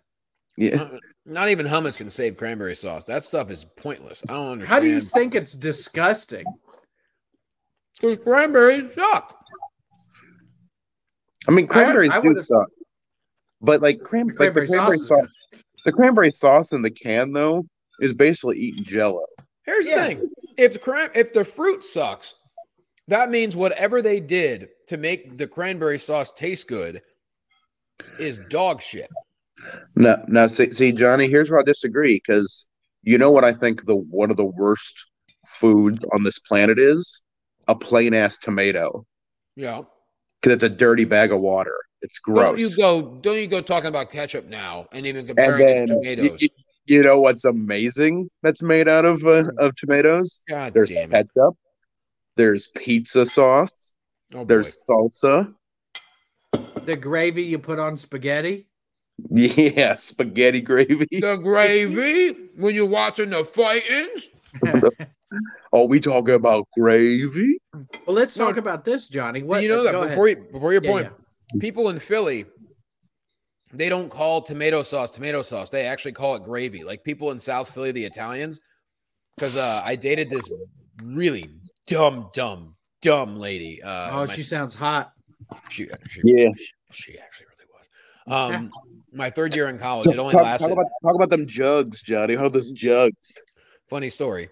[0.58, 0.90] Yeah,
[1.26, 3.06] Not even hummus can save cranberry sauce.
[3.06, 4.22] That stuff is pointless.
[4.28, 4.74] I don't understand.
[4.74, 6.46] How do you think it's disgusting?
[8.00, 9.38] Because cranberries suck.
[11.48, 12.68] I mean I- cranberries I do suck,
[13.62, 17.32] but like cran like Cranberry the cranberry sauce sauce, the cranberry sauce in the can
[17.32, 17.66] though
[18.02, 19.26] is basically eating Jello.
[19.66, 20.02] Here's Yeah.
[20.02, 22.36] the thing: if the cran- if the fruit sucks,
[23.08, 27.02] that means whatever they did to make the cranberry sauce taste good
[28.20, 29.10] is dog shit.
[29.96, 32.66] No, now see, see, Jonny, here's where I disagree because
[33.04, 35.06] you know what I think the one of the worst
[35.46, 37.22] foods on this planet is
[37.68, 39.06] a plain ass tomato
[39.56, 39.82] Yeah.
[40.42, 41.76] because it's a dirty bag of water.
[42.02, 42.52] It's gross.
[42.52, 43.20] Don't you go?
[43.22, 46.42] Don't you go talking about ketchup now and even comparing and it to then tomatoes?
[46.42, 46.50] you-
[46.86, 50.42] you know what's amazing that's made out of uh, of tomatoes?
[50.50, 51.30] God There's damn it!
[51.36, 51.56] ketchup.
[52.38, 53.94] There's pizza sauce.
[54.34, 54.46] Oh boy.
[54.46, 55.54] There's salsa.
[56.86, 58.68] The gravy you put on spaghetti.
[59.30, 61.08] Yeah, spaghetti gravy.
[61.12, 64.30] the gravy when you're watching the fightings.
[64.62, 64.82] well,
[65.74, 67.58] Oh, we talking about gravy?
[68.06, 69.42] Well, let's No, talk about this, Jonny.
[69.44, 70.38] What you know that before ahead.
[70.46, 71.14] you before your Yeah, point,
[71.60, 72.46] people in Philly,
[73.74, 75.70] they don't call tomato sauce tomato sauce.
[75.70, 76.84] They actually call it gravy.
[76.84, 78.60] Like people in South Philly, the Italians,
[79.38, 80.52] because uh, I dated this
[81.02, 81.50] really
[81.88, 83.82] dumb, dumb, dumb lady.
[83.82, 85.14] Uh, Oh, my she sounds hot.
[85.70, 86.50] she, she, Yeah.
[86.92, 88.56] she actually really was.
[88.56, 88.72] Um,
[89.12, 90.66] my third year in college, it only talk, lasted.
[90.68, 92.36] talk about talk about them jugs, Jonny.
[92.36, 93.38] How those jugs?
[93.90, 94.50] funny story.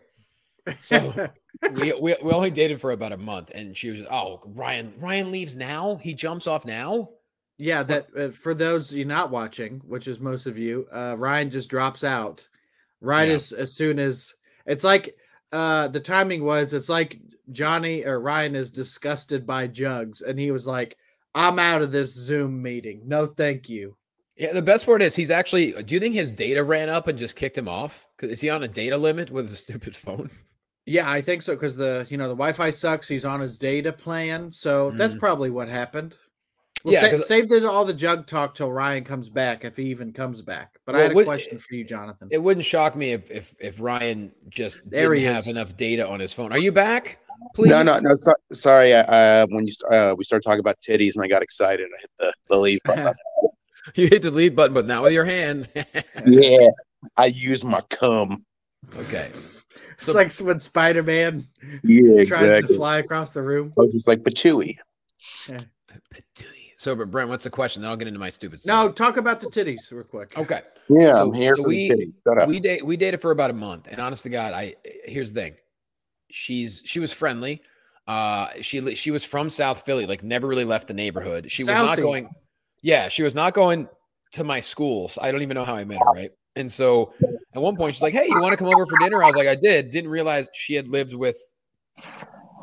[0.80, 1.30] So
[1.76, 5.32] we, we we only dated for about a month, and she was, oh, Ryan, Ryan
[5.32, 5.96] leaves now.
[5.96, 7.10] He jumps off now.
[7.58, 11.50] Yeah, that uh, for those you not watching, which is most of you, uh, Ryan
[11.50, 12.48] just drops out
[13.02, 13.36] right Yeah.
[13.36, 15.16] as as soon as it's like
[15.54, 17.18] uh the timing was it's like
[17.52, 20.98] Jonny or Ryan is disgusted by jugs, and he was like,
[21.34, 23.02] "I'm out of this Zoom meeting.
[23.06, 23.96] No, thank you."
[24.40, 25.74] Yeah, the best part is he's actually.
[25.84, 28.08] Do you think his data ran up and just kicked him off?
[28.22, 30.30] Is he on a data limit with his stupid phone?
[30.86, 33.08] Yeah, I think so because the you know the Wi-Fi sucks.
[33.08, 35.20] He's on his data plan, so that's Mhm.
[35.20, 36.18] probably what happened.
[36.86, 39.84] Well, Yeah, sa- save the, all the jug talk till Ryan comes back, if he
[39.88, 40.80] even comes back.
[40.86, 42.30] But I Well, had a would- question for you, Jonathan.
[42.32, 46.08] It wouldn't shock me if if if Ryan just There didn't he have enough data
[46.08, 46.54] on his phone.
[46.54, 47.20] Are you back?
[47.56, 47.70] Please.
[47.72, 48.16] No, no, no.
[48.16, 48.94] So, sorry.
[48.94, 52.12] Uh, when you uh, we started talking about titties, and I got excited, I hit
[52.20, 53.14] the, the leave button.
[53.96, 55.68] You hit the lead button, but not with your hand.
[56.26, 56.68] yeah,
[57.18, 58.46] I use my cum.
[58.98, 59.30] okay.
[59.92, 61.48] it's So like when Spider Man
[61.84, 63.74] Yeah, tries to fly across the room.
[63.78, 64.78] I was just like Patooey.
[66.78, 67.82] so, but Brent, what's the question?
[67.82, 68.62] Then I'll get into my stupid.
[68.66, 70.38] No, talk about the titties real quick.
[70.38, 70.62] Okay.
[70.90, 72.14] Yeah, So- I'm here so for we- the titties.
[72.28, 72.48] Shut up.
[72.48, 74.76] we date we dated for about a month and honest to god i
[75.06, 75.56] here's the thing
[76.32, 77.62] she's she was friendly
[78.08, 81.70] uh she she was from south philly like never really left the neighborhood she was
[81.76, 82.30] not going
[82.82, 83.88] yeah she was not going
[84.32, 87.14] to my school so i don't even know how i met her right and so
[87.54, 89.36] at one point she's like hey you want to come over for dinner i was
[89.36, 91.38] like i did didn't realize she had lived with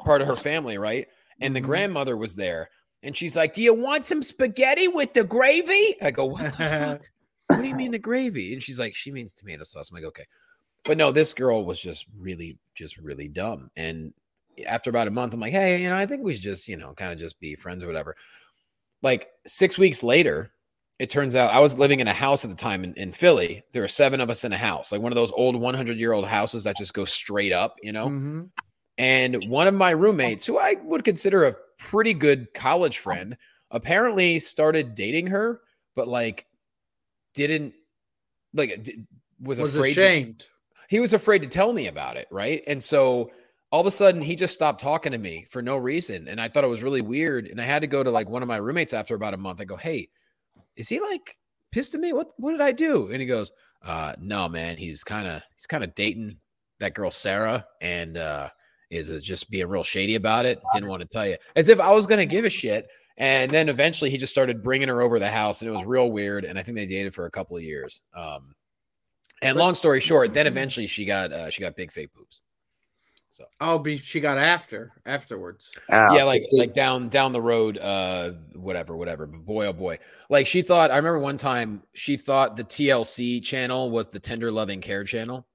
[0.05, 1.09] part of her family right
[1.41, 1.65] and the Mhm.
[1.65, 2.71] grandmother was there
[3.03, 6.59] and she's like do you want some spaghetti with the gravy i go what the
[6.59, 7.11] fuck
[7.49, 8.53] what do you mean the gravy?
[8.53, 9.89] And she's like, she means tomato sauce.
[9.91, 10.27] I'm like, okay.
[10.85, 13.71] But no, this girl was just really, just really dumb.
[13.77, 14.13] And
[14.67, 16.77] after about a month, I'm like, hey, you know, I think we should just, you
[16.77, 18.15] know, kind of just be friends or whatever.
[19.07, 20.51] Like six weeks later,
[20.99, 23.63] it turns out I was living in a house at the time in, in Philly.
[23.73, 26.13] There were seven of us in a house, like one of those old 100 year
[26.13, 28.09] old houses that just go straight up, you know?
[28.09, 28.51] Mhm.
[28.99, 33.37] And one of my roommates, who I would consider a pretty good college friend,
[33.71, 35.61] apparently started dating her,
[35.95, 36.47] but like
[37.35, 37.75] didn't
[38.55, 38.91] like
[39.41, 39.95] was, Was afraid.
[39.95, 40.47] to- ashamed.
[40.89, 42.65] he was afraid to tell me about it, right?
[42.67, 43.31] And so
[43.77, 46.49] all of a sudden he just stopped talking to me for no reason, and I
[46.49, 47.47] thought it was really weird.
[47.47, 49.61] And I had to go to like one of my roommates after about a month.
[49.61, 50.09] I go, "Hey,
[50.77, 51.37] is he like
[51.73, 52.15] pissed at me?
[52.15, 53.53] What what did I do?" And he goes,
[53.85, 54.79] uh, "No, man.
[54.79, 56.39] He's kind of he's kind of dating
[56.81, 58.49] that girl Sarah, and uh,
[58.89, 60.59] is uh, just being real shady about it.
[60.73, 63.69] Didn't want to tell you, as if I was gonna give a shit." And then
[63.69, 66.47] eventually he just started bringing her over the house, and it was real weird.
[66.47, 68.01] And I think they dated for a couple of years.
[68.15, 68.55] Um,
[69.43, 72.41] and long story short, then eventually she got uh, she got big fake boobs.
[73.37, 75.71] So Oh, be she got after afterwards.
[75.93, 76.15] Ow.
[76.17, 79.27] yeah, like like down down the road, uh, whatever, whatever.
[79.27, 79.99] But boy, oh boy,
[80.31, 80.91] like she thought.
[80.91, 85.47] I remember one time she thought the TLC channel was the Tender Loving Care channel.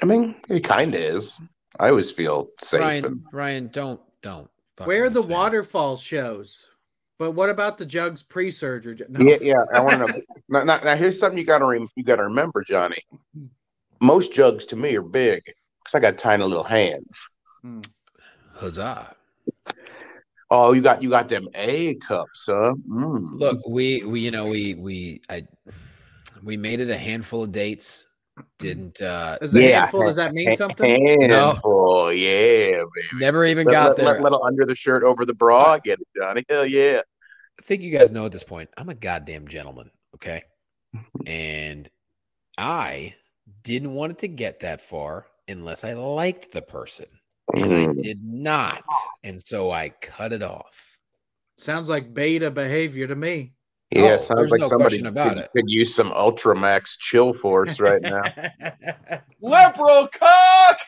[0.00, 1.38] I mean, it kind of is.
[1.78, 2.80] I always feel safe.
[2.80, 4.48] Ryan, and- Ryan, don't don't.
[4.84, 5.34] Where are the defend.
[5.34, 6.66] waterfall shows?
[7.18, 8.96] But what about the jugs pre-surgery?
[9.10, 9.20] No.
[9.28, 9.64] Yeah, yeah.
[9.74, 10.22] I want to know.
[10.48, 13.02] now, now, now, here's something you gotta rem- you gotta remember, Jonny.
[14.00, 15.42] Most jugs to me are big
[15.90, 17.28] because I got tiny little hands.
[18.54, 19.14] Huzzah!
[20.50, 22.74] Oh, you got you got them A cups, huh?
[22.88, 23.38] Mm.
[23.38, 25.46] Look, we we you know we we I
[26.42, 28.06] we made it a handful of dates.
[28.58, 29.80] Didn't uh Is a Yeah.
[29.80, 30.04] handful?
[30.06, 31.06] Does that mean something?
[31.20, 32.84] handful, yeah, baby.
[33.14, 34.06] never even Let- got let- there.
[34.06, 35.72] let- little under the shirt, over the bra.
[35.74, 36.44] I Get it, Jonny?
[36.48, 37.00] Hell yeah.
[37.58, 40.42] I think you guys know at this point, I'm a goddamn gentleman, okay?
[41.26, 41.88] And
[42.56, 43.16] I
[43.64, 47.06] didn't want it to get that far unless I liked the person.
[47.54, 47.98] And I Mm.
[47.98, 48.84] did not.
[49.24, 51.00] And so I cut it off.
[51.56, 53.54] Sounds like beta behavior to me.
[53.90, 55.50] Yeah, Oh, sounds like no somebody question about could, it.
[55.56, 58.22] could use some Ultramax chill force right now.
[59.40, 60.78] Liberal cock.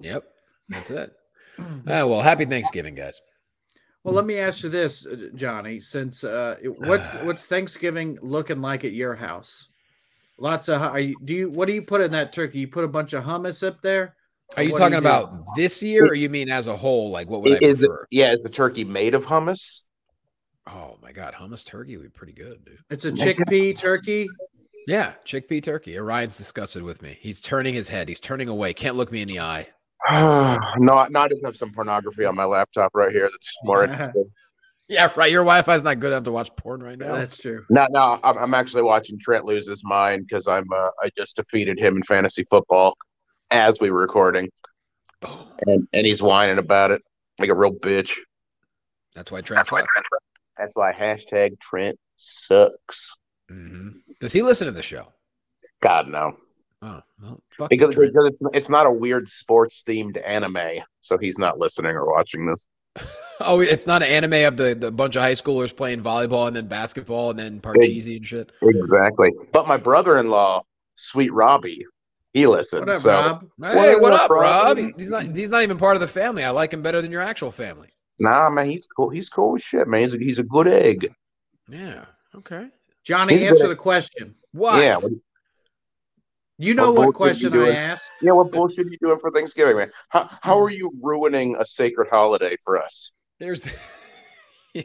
[0.00, 0.24] Yep.
[0.68, 1.12] That's it.
[1.58, 3.18] Ah, well, happy Thanksgiving, guys.
[4.04, 5.80] well, let me ask you this, uh, Jonny.
[5.80, 9.68] Since uh, it- what's what's Thanksgiving looking like at your house?
[10.38, 10.80] Lots of.
[10.80, 11.50] hu- Are you, do you?
[11.50, 12.58] What do you put in that turkey?
[12.60, 14.14] You put a bunch of hummus up there.
[14.56, 15.06] Are you What do talking do?
[15.08, 17.10] about this year or you mean as a whole?
[17.10, 18.06] Like what would I Is the, prefer?
[18.10, 19.80] yeah, is the turkey made of hummus?
[20.68, 22.78] Oh my god, hummus turkey would be pretty good, dude.
[22.90, 24.28] It's a oh chickpea turkey.
[24.86, 25.98] Yeah, chickpea turkey.
[25.98, 27.18] Orion's disgusted with me.
[27.20, 28.08] He's turning his head.
[28.08, 28.72] He's turning away.
[28.72, 29.66] Can't look me in the eye.
[30.12, 34.30] no, no, I just have some pornography on my laptop right here that's more interesting.
[34.88, 35.30] Yeah, right.
[35.32, 37.16] Your Wi-Fi's not good enough to watch porn right now.
[37.16, 37.64] That's true.
[37.70, 41.36] No, no, I'm, I'm actually watching Trent lose his mind because I'm uh, I just
[41.36, 42.96] defeated him in fantasy football
[43.50, 44.48] as we were recording,
[45.20, 45.38] Boom.
[45.66, 47.02] and and he's whining about it
[47.38, 48.12] like a real bitch.
[49.14, 49.88] That's why Trent That's, sucks.
[50.56, 53.12] That's why hashtag Trent sucks.
[53.48, 53.88] hmm
[54.20, 55.12] Does he listen to the show?
[55.82, 56.36] God no,
[56.82, 58.12] Oh, well, because, Trent.
[58.12, 62.46] because it's, it's not a weird sports themed anime, so he's not listening or watching
[62.46, 62.66] this.
[63.38, 66.56] Oh, it's not an anime of the, the bunch of high schoolers playing volleyball and
[66.56, 68.50] then basketball and then Parcheesi and shit.
[68.62, 69.30] Exactly.
[69.52, 70.62] But my brother-in-law,
[70.96, 71.84] Sweet Robbie,
[72.32, 72.80] he listens.
[72.80, 73.40] What up, so Rob?
[73.62, 74.78] Hey, What what up, up, Rob?
[74.78, 74.92] Rob?
[74.96, 75.24] He's not.
[75.36, 76.44] He's not even part of the family.
[76.44, 77.90] I like him better than your actual family.
[78.18, 79.10] nah, man, he's cool.
[79.10, 80.00] He's cool as shit, man.
[80.04, 81.12] He's a, he's a good egg.
[81.68, 82.06] Yeah.
[82.34, 82.68] Okay.
[83.04, 83.72] Jonny, He's answer good.
[83.72, 84.34] the question.
[84.52, 84.82] What?
[84.82, 84.96] Yeah.
[86.58, 88.10] You know What what question I asked?
[88.22, 88.32] yeah.
[88.32, 89.90] What bullshit are you doing for Thanksgiving, man?
[90.08, 93.12] How how are you ruining a sacred holiday for us?
[93.38, 93.68] There's.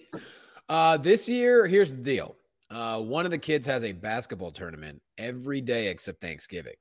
[0.69, 2.37] Uh, this year, here's the deal.
[2.69, 6.75] Uh, one of the kids has a basketball tournament every day except Thanksgiving.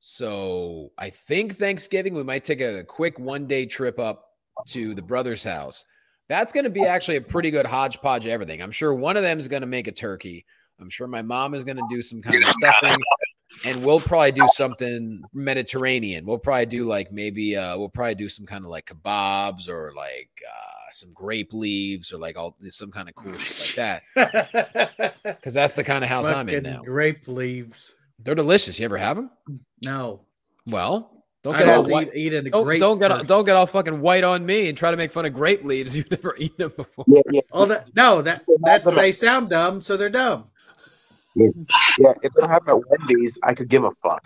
[0.00, 4.24] So I think Thanksgiving we might take a quick one day trip up
[4.68, 5.84] to the brother's house.
[6.30, 8.62] That's going to be actually a pretty good hodgepodge of everything.
[8.62, 10.46] I'm sure one of them is going to make a turkey.
[10.80, 12.96] I'm sure my mom is going to do some kind of stuffing,
[13.66, 16.24] and we'll probably do something Mediterranean.
[16.26, 19.92] We'll probably do like maybe uh, we'll probably do some kind of like kebabs or
[19.96, 25.12] like uh, some grape leaves or like all some kind of cool shit like that.
[25.24, 26.82] Because that's the kind of house I'm in now.
[26.82, 27.94] Grape leaves.
[28.18, 28.78] They're delicious.
[28.78, 29.30] You ever have them?
[29.82, 30.22] No.
[30.66, 32.10] Well, don't get all white.
[32.14, 34.90] eat, eat Don't, don't get all- don't get all fucking white on me and try
[34.90, 35.96] to make fun of grape leaves.
[35.96, 37.04] You've never eaten them before.
[37.06, 40.46] Yeah, yeah, Oh, that no, that that's they sound dumb, so they're dumb.
[41.98, 42.14] yeah.
[42.22, 44.22] If they have at Wendy's, I could give a fuck.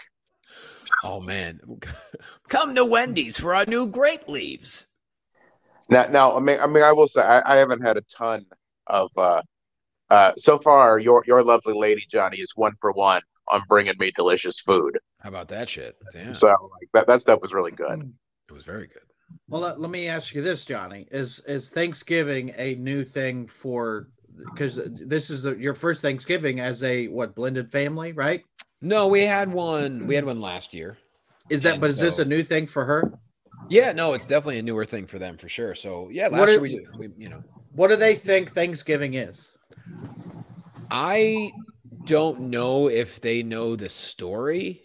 [1.04, 1.60] Oh man,
[2.48, 4.86] come to Wendy's for our new grape leaves.
[5.88, 8.46] Now, now, I mean, I mean, I will say, I, I haven't had a ton
[8.86, 9.10] of.
[9.16, 9.42] uh
[10.10, 14.12] uh So far, your your lovely lady Jonny is one for one on bringing me
[14.16, 14.98] delicious food.
[15.20, 15.96] How about that shit?
[16.14, 18.12] Yeah, So like, that that stuff was really good.
[18.48, 19.02] it was very good.
[19.48, 24.08] Well, let, let me ask you this, Jonny: is is Thanksgiving a new thing for?
[24.44, 28.44] Because this is the, your first Thanksgiving as a what blended family, right?
[28.82, 30.06] No, we had one.
[30.06, 30.98] We had one last year.
[31.48, 31.74] Is that?
[31.74, 33.12] And But is this a new thing for her?
[33.68, 35.74] Yeah, no, it's definitely a newer thing for them for sure.
[35.74, 37.42] So yeah, last What year are- we, we, you know,
[37.74, 39.56] What do they think Thanksgiving is?
[40.90, 41.52] I
[42.04, 44.82] don't know if they know the story.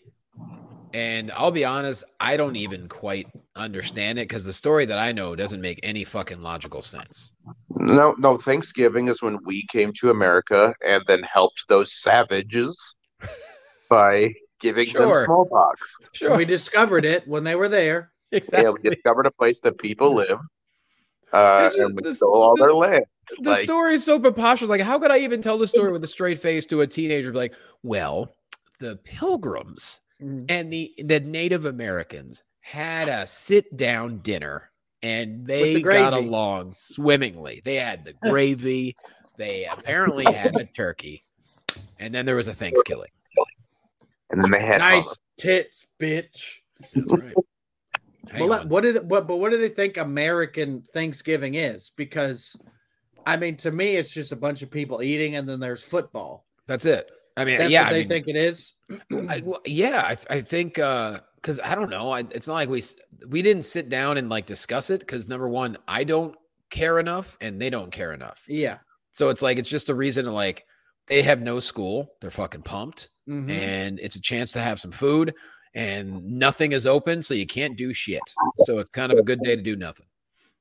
[0.93, 3.27] And I'll be honest, I don't even quite
[3.65, 7.31] understand it because the story that I know doesn't make any fucking logical sense.
[7.71, 8.37] No, no.
[8.37, 12.77] Thanksgiving is when we came to America and then helped those savages
[13.89, 15.19] by giving Sure.
[15.19, 15.81] them smallpox.
[16.13, 18.11] Sure, We discovered it when they were there.
[18.31, 18.73] Yeah, exactly.
[18.83, 20.39] we discovered a place that people live,
[21.31, 23.05] uh, is- and we this- stole all the- their land.
[23.39, 24.69] the Like- story is so preposterous.
[24.69, 27.33] Like, how could I even tell the story with a straight face to a teenager?
[27.33, 28.35] Like, well,
[28.79, 30.45] the pilgrims Mm.
[30.49, 34.71] and the the Native Americans had a sit down dinner,
[35.03, 37.61] and they the got along swimmingly.
[37.63, 38.95] They had the gravy.
[39.37, 41.23] they apparently had the turkey,
[41.99, 43.11] and then there was a Thanksgiving.
[44.31, 46.55] And then they had Nice tits, bitch.
[46.93, 47.33] That's right.
[48.39, 49.27] Well, what did what?
[49.27, 51.93] But what do they think American Thanksgiving is?
[51.95, 52.59] Because,
[53.25, 56.45] I mean, to me, it's just a bunch of people eating, and then there's football.
[56.65, 57.09] That's it.
[57.37, 58.73] I mean, That's yeah, what I they mean, think it is.
[59.29, 62.09] I, well, yeah, I, I think uh, because I don't know.
[62.09, 62.81] I, it's not like we
[63.27, 66.35] we didn't sit down and like discuss it because number one, I don't
[66.71, 68.45] care enough, and they don't care enough.
[68.47, 68.79] Yeah.
[69.11, 70.65] So it's like it's just a reason to like
[71.05, 73.51] they have no school, they're fucking pumped, Mhm.
[73.51, 75.35] and it's a chance to have some food,
[75.75, 78.23] and nothing is open, so you can't do shit.
[78.65, 80.07] So it's kind of a good day to do nothing.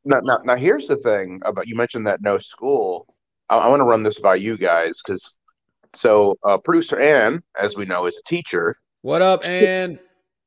[0.04, 3.06] Now, now, now, here's the thing about you mentioned that no school.
[3.48, 5.34] I, I want to run this by you guys because
[5.96, 8.76] so uh, producer Ann, as we know, is a teacher.
[9.00, 9.98] What up, and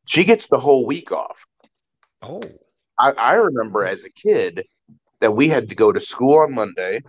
[0.07, 1.37] She gets the whole week off.
[2.21, 2.41] oh,
[2.99, 4.65] I, I remember as a kid
[5.19, 7.01] that we had to go to school on Monday,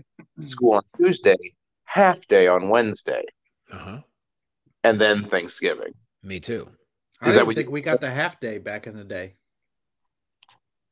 [0.47, 1.37] school on Tuesday,
[1.85, 3.23] half day on Wednesday,
[3.73, 4.01] uh huh,
[4.85, 5.95] and then Thanksgiving.
[6.23, 6.69] me too.
[7.21, 9.35] I Is that don't think you- we got the half day back in the day.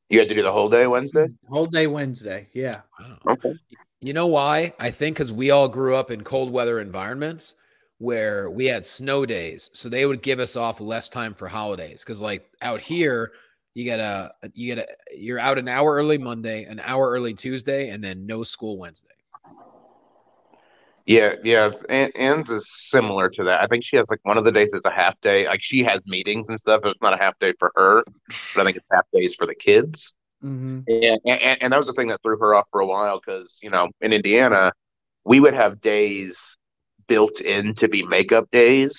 [0.09, 1.27] You had to do the whole day Wednesday.
[1.49, 2.49] Whole day Wednesday.
[2.53, 2.83] Yeah.
[2.99, 3.19] Wow.
[3.33, 3.55] Okay.
[4.01, 4.73] You know why?
[4.79, 7.55] I think because we all grew up in cold weather environments
[7.99, 12.03] where we had snow days, so they would give us off less time for holidays.
[12.03, 13.33] Because like out here,
[13.75, 17.35] you get a you get a you're out an hour early Monday, an hour early
[17.35, 19.09] Tuesday, and then no school Wednesday.
[21.07, 21.71] Yeah, yeah.
[21.89, 23.63] Anne's is similar to that.
[23.63, 25.47] I think she has like one of the days is a half day.
[25.47, 26.81] Like she has meetings and stuff.
[26.85, 28.03] It's not a half day for her,
[28.55, 30.13] but I think it's half days for the kids.
[30.43, 30.81] Mm-hmm.
[30.89, 33.57] And, and, and that was the thing that threw her off for a while because,
[33.63, 34.73] you know, in Indiana,
[35.25, 36.57] we would have days
[37.09, 38.99] built in to be makeup days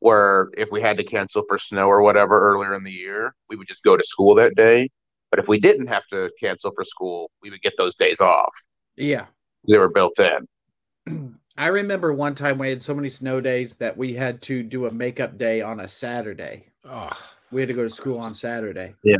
[0.00, 3.56] where if we had to cancel for snow or whatever earlier in the year, we
[3.56, 4.88] would just go to school that day.
[5.30, 8.54] But if we didn't have to cancel for school, we would get those days off.
[8.96, 9.26] Yeah.
[9.68, 11.38] They were built in.
[11.58, 14.86] I remember one time we had so many snow days that we had to do
[14.86, 16.66] a makeup day on a Saturday.
[16.84, 17.10] Oh,
[17.50, 18.94] We had to go to school on Saturday.
[19.02, 19.16] Yeah,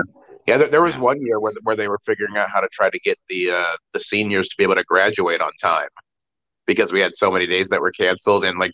[0.47, 2.91] Yeah, there, there was one year where where they were figuring out how to try
[2.91, 5.89] to get the uh, the seniors to be able to graduate on time
[6.69, 8.71] because we had so many days that were canceled and like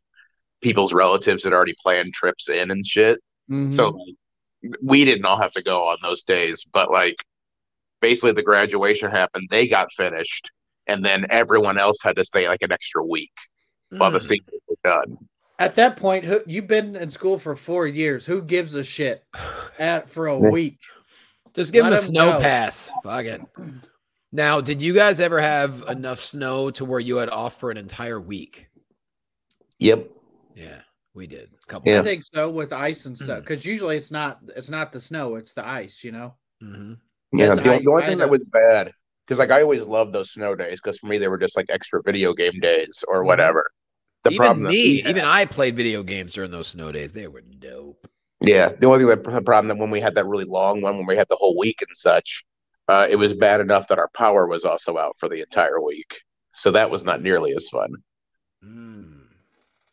[0.60, 3.18] people's relatives had already planned trips in and shit.
[3.50, 3.72] Mhm.
[3.74, 7.16] So like, we didn't all have to go on those days, but like
[8.02, 10.50] basically the graduation happened, they got finished,
[10.86, 13.32] and then everyone else had to stay like an extra week
[13.90, 14.22] while the Mm.
[14.24, 15.16] seniors were done.
[15.60, 18.26] at that point, who, you've been in school for four years.
[18.26, 19.22] Who gives a shit
[19.78, 20.78] at for a week?
[21.54, 22.40] just give them a snow go.
[22.40, 22.90] pass.
[23.04, 23.40] Fuck it.
[24.34, 27.76] Now, did you guys ever have enough snow to where you had off for an
[27.76, 28.66] entire week?
[29.78, 30.10] Yep.
[30.56, 30.80] Yeah,
[31.14, 31.50] we did.
[31.62, 31.92] A couple.
[31.92, 32.00] Yeah.
[32.00, 35.36] I think so with ice and stuff because usually it's not it's not the snow,
[35.36, 36.02] it's the ice.
[36.02, 36.34] You know.
[36.60, 36.94] hmm
[37.32, 37.46] Yeah.
[37.54, 38.90] That's- The, I- the only thing that was bad
[39.24, 41.66] because like I always loved those snow days because for me they were just like
[41.68, 43.26] extra video game days or Mhm.
[43.26, 43.70] whatever.
[44.24, 46.90] The Even problem that we me, had- even I played video games during those snow
[46.90, 47.12] days.
[47.12, 48.08] They were dope.
[48.40, 50.96] Yeah, the only thing that the problem that when we had that really long one,
[50.98, 52.44] when we had the whole week and such,
[52.88, 56.12] uh, it was bad enough that our power was also out for the entire week.
[56.54, 57.90] So that was not nearly as fun.
[58.64, 59.22] Mm,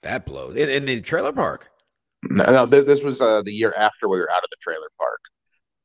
[0.04, 0.56] that blows.
[0.56, 1.70] In, in the trailer park.
[2.24, 4.90] No, no this, this was uh, the year after we were out of the trailer
[4.98, 5.20] park.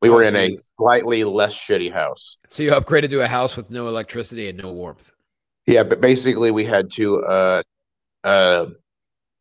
[0.02, 2.36] We were Oh, in so a you- slightly less shitty house.
[2.48, 5.12] So you upgraded to a house with no electricity and no warmth.
[5.66, 7.24] Yeah, but basically we had to.
[7.24, 7.62] Uh,
[8.22, 8.66] uh,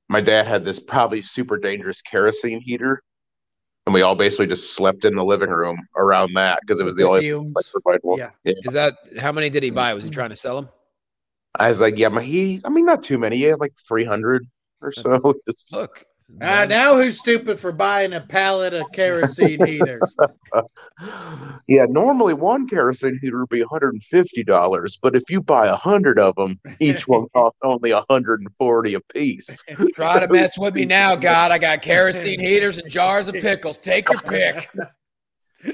[0.07, 3.01] my dad had this probably super dangerous kerosene heater,
[3.86, 6.95] and we all basically just slept in the living room around that because it was
[6.95, 7.53] the, the only fumes.
[7.55, 8.19] electrified one.
[8.19, 8.29] Yeah.
[8.43, 9.93] Is that how many did he buy?
[9.93, 10.69] Was he trying to sell them?
[11.57, 13.38] I was like, yeah, but he, I mean, not too many.
[13.38, 14.45] He had like 300
[14.81, 15.36] or so.
[15.47, 16.03] Just- Look.
[16.41, 20.15] Ah, now who's stupid for buying a pallet of kerosene heaters?
[21.67, 26.36] yeah, normally one kerosene heater would be $150, but if you buy a hundred of
[26.36, 29.63] them, each one costs only 140 a piece.
[29.93, 31.51] Try to mess with me now, God.
[31.51, 33.78] I got kerosene heaters and jars of pickles.
[33.78, 34.67] Take your pick.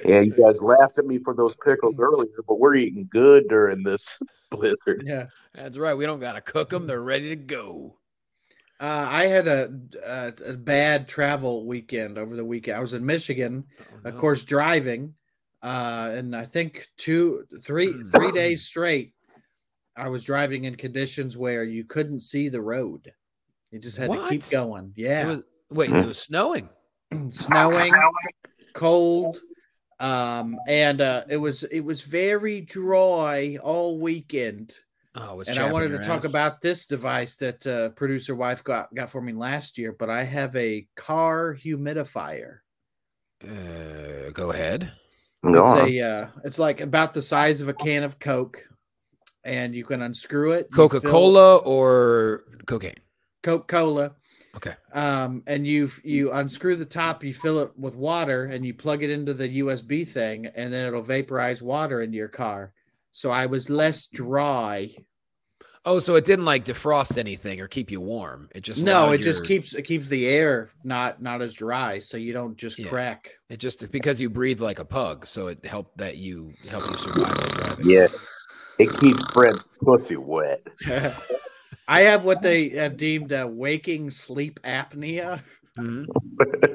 [0.05, 3.83] Yeah, you guys laughed at me for those pickles earlier, but we're eating good during
[3.83, 4.21] this
[4.51, 5.03] blizzard.
[5.05, 5.25] yeah.
[5.53, 5.95] That's right.
[5.95, 6.87] We don't got to cook them.
[6.87, 7.97] They're ready to go.
[8.81, 9.71] Uh, I had a,
[10.03, 12.77] a a bad travel weekend over the weekend.
[12.77, 15.13] I was in Michigan, Oh, of course, driving,
[15.61, 19.13] uh, and I think two, three, three days straight,
[19.95, 23.13] I was driving in conditions where you couldn't see the road.
[23.69, 24.51] You just had to keep What?
[24.51, 24.93] going.
[24.97, 26.67] It Yeah, was, wait, it was snowing.
[27.31, 27.93] snowing,
[28.73, 29.41] cold,
[29.99, 34.75] um, and uh, it was it was very dry all weekend.
[35.15, 38.63] Oh, it and I wanted to your talk about this device that uh, producer wife
[38.63, 39.91] got got for me last year.
[39.97, 42.59] But I have a car humidifier.
[43.43, 44.91] Uh, go ahead.
[45.43, 45.89] Go It's on.
[45.89, 48.65] a uh, it's like about the size of a can of Coke,
[49.43, 50.69] and you can unscrew it.
[50.71, 52.95] Coca Cola or cocaine?
[53.43, 54.15] Coca Cola.
[54.55, 54.75] Okay.
[54.93, 59.03] Um, and you you unscrew the top, you fill it with water, and you plug
[59.03, 62.73] it into the USB thing, and then it'll vaporize water into your car.
[63.11, 64.89] So I was less dry.
[65.83, 68.47] Oh, so it didn't like defrost anything or keep you warm.
[68.53, 71.97] It just no, allowed it just keeps it keeps the air not not as dry,
[71.99, 72.89] so you don't just Yeah.
[72.89, 73.31] crack.
[73.49, 76.97] it just because you breathe like a pug, so it helped that you help you
[76.97, 77.89] survive driving.
[77.89, 78.07] Yeah.
[78.79, 80.65] It keeps Brent's pussy wet.
[81.87, 85.41] I have what they have deemed a waking sleep apnea.
[85.77, 86.05] Mhm.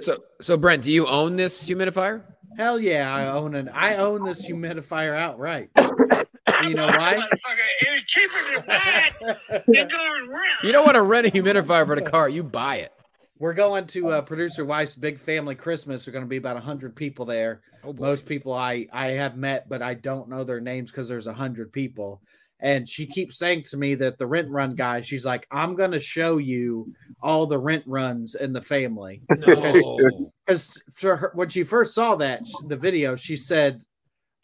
[0.03, 2.23] So, so Brent, do you own this humidifier?
[2.57, 5.71] Hell yeah, I own an I own this humidifier outright.
[5.77, 7.23] you know why?
[7.81, 10.65] It's cheaper to buy it than going around.
[10.65, 12.93] You don't want to rent a humidifier for the car; you buy it.
[13.39, 16.05] We're going to uh, producer wife's big family Christmas.
[16.05, 17.61] There're going to be about hundred people there.
[17.85, 17.93] Oh.
[17.93, 21.35] Most people I I have met, but I don't know their names because there's a
[21.35, 22.23] hundred people.
[22.61, 25.91] And she keeps saying to me that the rent run guy, she's like, I'm going
[25.91, 26.91] to show you
[27.23, 29.23] all the rent runs in the family.
[30.47, 33.83] Because for her, when she first saw that the video, she said,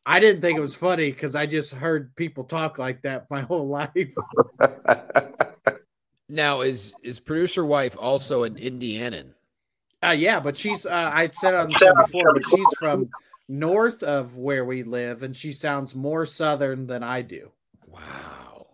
[0.05, 3.41] "I didn't think it was funny because I just heard people talk like that my
[3.49, 4.13] whole life."
[6.29, 9.33] now, is is producer wife also an Indianan?
[10.05, 13.09] Uh, yeah, but she's uh, I said it on the show before, but she's from
[13.49, 17.53] north of where we live, and she sounds more southern than I do.
[17.93, 18.67] Wow.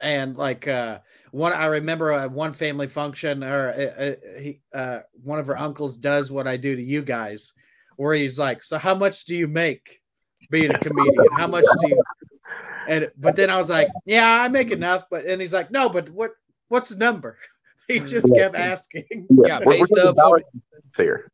[0.00, 1.00] And like uh,
[1.30, 5.58] one, I remember uh, one family function, or uh, uh, he, uh, one of her
[5.58, 7.52] uncles does what I do to you guys,
[7.96, 10.00] where he's like, "So how much do you make
[10.50, 11.26] being a comedian?
[11.36, 12.02] How much do you?"
[12.88, 15.88] And but then I was like, "Yeah, I make enough," but and he's like, "No,
[15.88, 16.32] but what
[16.68, 17.38] what's the number?"
[17.88, 19.04] He just kept asking.
[19.30, 21.32] Yeah, we're, pay we're stub talking for dollars and cents here.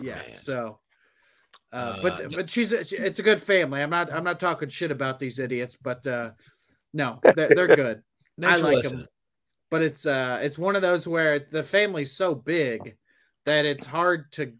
[0.00, 0.14] Yeah.
[0.14, 0.38] Man.
[0.38, 0.78] So,
[1.74, 3.82] uh, but d- but she's a, it's a good family.
[3.82, 6.30] I'm not I'm not talking shit about these idiots, but uh,
[6.92, 8.02] no, they're, they're good.
[8.40, 9.00] Thanks I like listening.
[9.00, 9.08] them.
[9.70, 12.96] But it's uh it's one of those where the family's so big
[13.44, 14.52] that it's hard to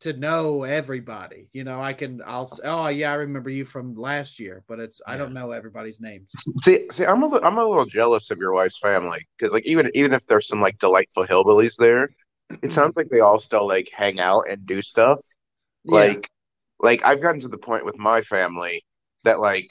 [0.00, 1.48] to know everybody.
[1.52, 5.02] You know, I can I'll oh yeah, I remember you from last year, but it's
[5.06, 6.30] I don't know everybody's names.
[6.56, 9.66] See, see, I'm a li- I'm a little jealous of your wife's family because, like,
[9.66, 12.08] even even if there's some like delightful hillbillies there,
[12.62, 15.20] it sounds like they all still like hang out and do stuff.
[15.84, 15.94] Yeah.
[15.94, 16.30] Like,
[16.80, 18.84] like I've gotten to the point with my family
[19.24, 19.68] that like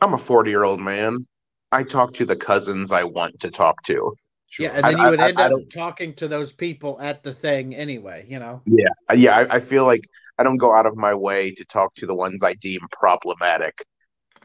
[0.00, 1.26] I'm a 40 year old man.
[1.70, 4.14] I talk to the cousins I want to talk to.
[4.50, 4.66] Sure.
[4.66, 7.22] Yeah, and then I- you would I- end I up talking to those people at
[7.22, 8.60] the thing anyway, you know.
[8.66, 10.02] Yeah, Yeah, I, feel like
[10.38, 13.82] I don't go out of my way to talk to the ones I deem problematic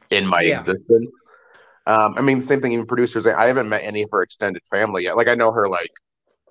[0.09, 0.59] in my Yeah.
[0.61, 1.11] existence.
[1.86, 2.71] Um, I mean, same thing.
[2.73, 5.17] Even producers, I I haven't met any of her extended family yet.
[5.17, 5.91] Like I know her like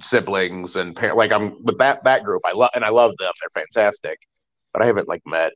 [0.02, 1.16] siblings and parents.
[1.16, 2.42] Like I'm with that that group.
[2.44, 3.30] I love and I love them.
[3.40, 4.18] They're fantastic,
[4.76, 5.54] but I haven't like met,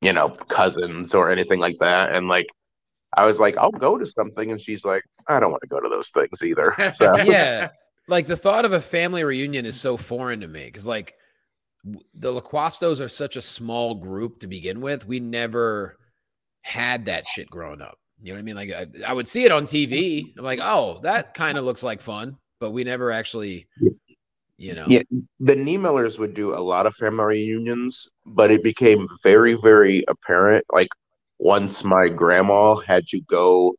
[0.00, 2.12] you know, cousins or anything like that.
[2.12, 2.48] And like,
[3.16, 5.78] I was like, I'll go to something, and she's like, I don't want to go
[5.78, 6.74] to those things either.
[6.94, 7.68] So yeah,
[8.08, 11.14] like the thought of a family reunion is so foreign to me because like
[12.14, 15.06] the Loquastos are such a small group to begin with.
[15.06, 15.96] We never
[16.62, 17.96] had that shit growing up.
[18.20, 18.56] You know what I mean?
[18.56, 20.36] Like I, I would see it on TV.
[20.36, 23.68] I'm like, oh, that kind of looks like fun, but we never actually,
[24.60, 24.86] you know.
[24.88, 25.02] Yeah,
[25.40, 30.64] the Niemillers would do a lot of family reunions, but it became very, very apparent.
[30.72, 30.88] Like
[31.38, 33.74] once my grandma had to go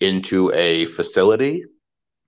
[0.00, 1.64] into a facility,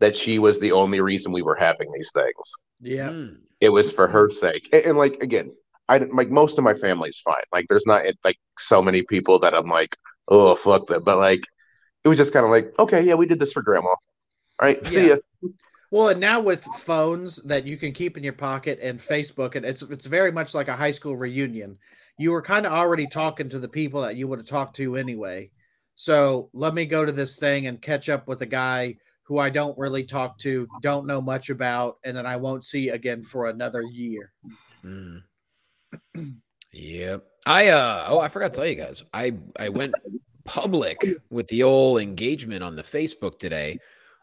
[0.00, 2.52] that she was the only reason we were having these things.
[2.80, 3.10] Yeah.
[3.10, 3.38] Mm.
[3.60, 5.52] It was for her sake, and, and like again,
[5.88, 7.42] I like most of my family's fine.
[7.52, 9.96] Like there's not like so many people that I'm like,
[10.28, 11.42] oh fuck them, but like
[12.04, 13.88] it was just kind of like, okay, yeah, we did this for grandma.
[13.90, 13.96] All
[14.62, 15.08] right, see Yeah.
[15.08, 15.16] ya.
[15.90, 19.64] Well, and now with phones that you can keep in your pocket and Facebook, and
[19.64, 21.78] it's it's very much like a high school reunion.
[22.18, 24.96] You were kind of already talking to the people that you would have talked to
[24.96, 25.50] anyway.
[25.94, 29.50] So let me go to this thing and catch up with a guy who I
[29.50, 33.46] don't really talk to, don't know much about, and then I won't see again for
[33.46, 34.32] another year.
[34.84, 35.22] Mm.
[36.72, 37.24] yep.
[37.46, 39.02] I uh oh, I forgot to tell you guys.
[39.14, 39.94] I I went
[40.44, 43.78] public with the old engagement on the Facebook today.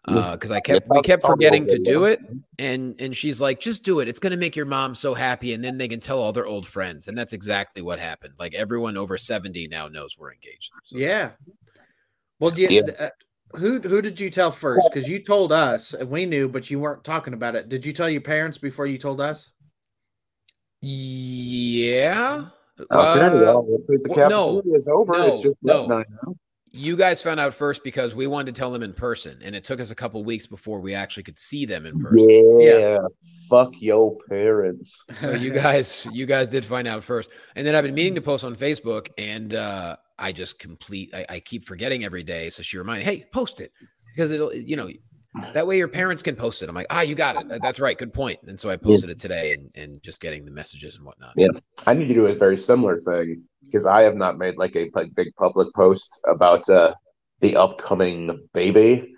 [0.08, 2.20] Uh, because I kept we kept forgetting to do it,
[2.60, 4.08] and and she's like, just do it.
[4.08, 6.66] It's gonna make your mom so happy, and then they can tell all their old
[6.68, 8.34] friends, and that's exactly what happened.
[8.38, 10.72] Like everyone over seventy now knows we're engaged.
[10.84, 11.32] So- Yeah.
[12.40, 12.82] Well, do you, Yeah.
[13.00, 13.10] uh,
[13.58, 14.88] who who did you tell first?
[14.94, 17.70] Because you told us and we knew, but you weren't talking about it.
[17.70, 19.52] Did you tell your parents before you told us?
[20.82, 22.46] Yeah.
[22.80, 25.14] Okay, Uh, well, the well, no, is over.
[25.14, 26.04] no, it's just no.
[26.76, 29.64] You guys found out first because we wanted to tell them in person, and it
[29.64, 32.60] took us a couple weeks before we actually could see them in person.
[32.60, 33.00] Yeah.
[33.50, 35.06] Fuck your parents.
[35.16, 38.22] So you guys, you guys did find out first, and then I've been meaning to
[38.22, 41.14] post on Facebook, and uh, I just complete.
[41.14, 42.50] I, I keep forgetting every day.
[42.50, 43.72] So she reminded, "Hey, post it,"
[44.14, 44.90] because it'll, you know,
[45.54, 46.70] that way your parents can post it.
[46.70, 47.62] I'm like, ah, you got it.
[47.62, 47.98] That's right.
[47.98, 48.40] Good point.
[48.48, 51.34] And so I posted it today, and and just getting the messages and whatnot.
[51.38, 51.50] Yeah.
[51.86, 53.44] I need to do a very similar thing
[53.76, 56.94] because I have not made like a like, big public post about uh,
[57.42, 59.14] the upcoming baby.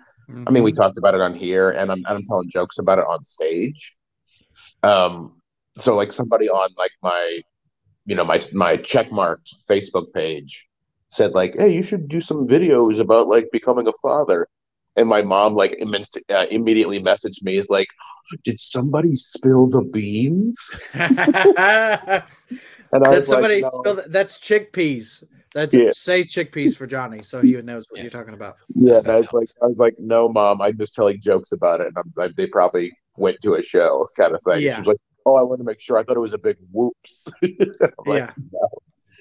[0.46, 2.98] I mean, we talked about it on here, and I'm and I'm telling jokes about
[2.98, 3.96] it on stage.
[4.82, 5.40] Um,
[5.78, 7.40] so like somebody on like my,
[8.04, 10.66] you know, my my checkmarked Facebook page
[11.10, 14.48] said like, hey, you should do some videos about like becoming a father.
[14.96, 17.86] And my mom like immense, uh, immediately messaged me is like,
[18.44, 20.74] did somebody spill the beans?
[22.92, 25.24] And I Did was like, somebody "No." spill that's chickpeas.
[25.54, 25.90] That's Yeah.
[25.94, 28.12] say chickpeas for Jonny, so he knows what Yes.
[28.12, 28.56] you're talking about.
[28.74, 31.88] Yeah, That's that's like I was like, no, mom, I'm just telling jokes about it.
[31.88, 34.60] And I'm like, they probably went to a show kind of thing.
[34.62, 34.76] Yeah.
[34.76, 35.98] She was like, oh, I wanted to make sure.
[35.98, 37.28] I thought it was a big whoops.
[37.42, 38.32] Like, Yeah.
[38.52, 38.68] "No."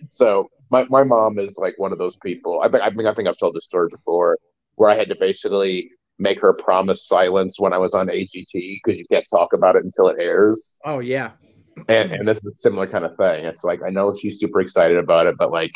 [0.09, 2.61] So my, my mom is like one of those people.
[2.61, 4.37] I think I mean I think I've told this story before,
[4.75, 5.89] where I had to basically
[6.19, 9.83] make her promise silence when I was on AGT because you can't talk about it
[9.85, 10.77] until it airs.
[10.85, 11.31] Oh yeah.
[11.87, 13.45] And and this is a similar kind of thing.
[13.45, 15.71] It's like I know she's super excited about it, but like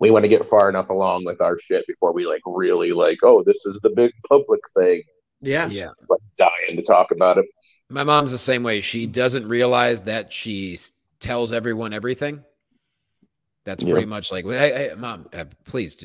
[0.00, 3.18] we want to get far enough along with our shit before we like really like,
[3.22, 5.02] oh, this is the big public thing.
[5.40, 5.68] Yeah.
[5.68, 5.90] Yeah.
[6.08, 7.46] Like dying to talk about it.
[7.90, 8.80] My mom's the same way.
[8.80, 10.76] She doesn't realize that she
[11.20, 12.42] tells everyone everything.
[13.64, 13.92] That's Yeah.
[13.92, 16.04] pretty much like, hey, hey mom, uh, please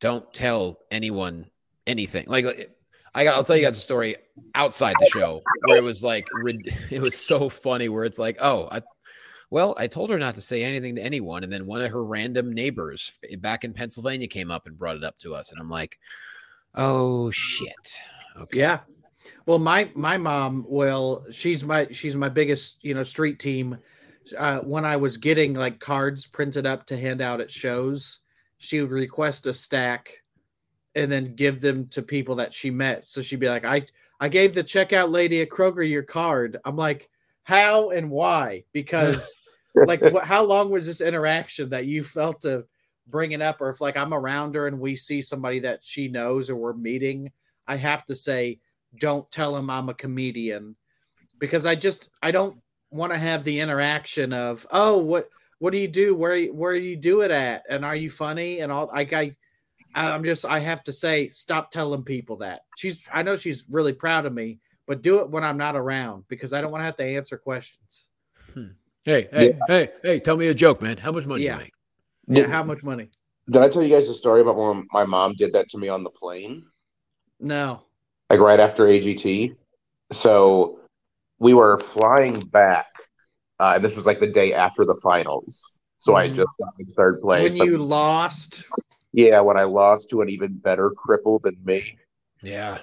[0.00, 1.46] don't tell anyone
[1.86, 2.24] anything.
[2.26, 2.70] Like,
[3.14, 4.16] I got, I'll tell you guys a story
[4.54, 6.26] outside the show where it was like,
[6.90, 7.88] it was so funny.
[7.88, 8.80] Where it's like, oh, I,
[9.50, 12.02] well, I told her not to say anything to anyone, and then one of her
[12.02, 15.68] random neighbors back in Pennsylvania came up and brought it up to us, and I'm
[15.68, 15.98] like,
[16.74, 17.98] oh shit.
[18.40, 18.60] Okay.
[18.60, 18.80] Yeah.
[19.44, 21.26] Well, my my mom will.
[21.30, 23.76] She's my she's my biggest you know street team.
[24.38, 28.20] Uh, when I was getting like cards printed up to hand out at shows,
[28.58, 30.21] she would request a stack,
[30.94, 33.04] and then give them to people that she met.
[33.04, 33.86] So she'd be like, "I
[34.20, 37.08] I gave the checkout lady at Kroger your card." I'm like,
[37.44, 39.34] "How and why?" Because
[39.74, 42.64] like, what, how long was this interaction that you felt to
[43.06, 46.08] bring it up, or if like I'm around her and we see somebody that she
[46.08, 47.32] knows or we're meeting,
[47.66, 48.60] I have to say,
[48.98, 50.76] don't tell him I'm a comedian
[51.38, 52.58] because I just I don't
[52.90, 55.28] want to have the interaction of oh what
[55.58, 58.60] what do you do where where do you do it at and are you funny
[58.60, 59.34] and all like I
[59.94, 63.92] I'm just I have to say stop telling people that she's I know she's really
[63.92, 66.86] proud of me but do it when I'm not around because I don't want to
[66.86, 68.10] have to answer questions
[69.04, 70.96] Hey, hey, hey, hey, tell me a joke, man.
[70.96, 71.54] How much money Yeah.
[71.54, 71.72] you make?
[72.28, 73.08] yeah how much money
[73.50, 75.88] Did I tell you guys a story about when my mom did that to me
[75.88, 76.64] on the plane?
[77.40, 77.82] No.
[78.30, 79.56] Like right after AGT.
[80.12, 80.78] So
[81.40, 82.86] we were flying back.
[83.58, 85.72] Uh, this was like the day after the finals.
[85.98, 86.36] So I Mhm.
[86.36, 87.58] just got in third place.
[87.58, 88.68] When you lost.
[89.12, 91.96] Yeah, when I lost to an even better cripple than me.
[92.42, 92.78] Yeah.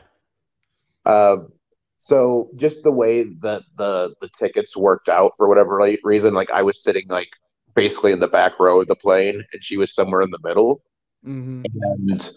[1.05, 1.49] Um,
[1.97, 6.61] so just the way that the the tickets worked out for whatever reason, like I
[6.63, 7.29] was sitting like
[7.75, 10.81] basically in the back row of the plane, and she was somewhere in the middle.
[11.23, 12.31] hmm And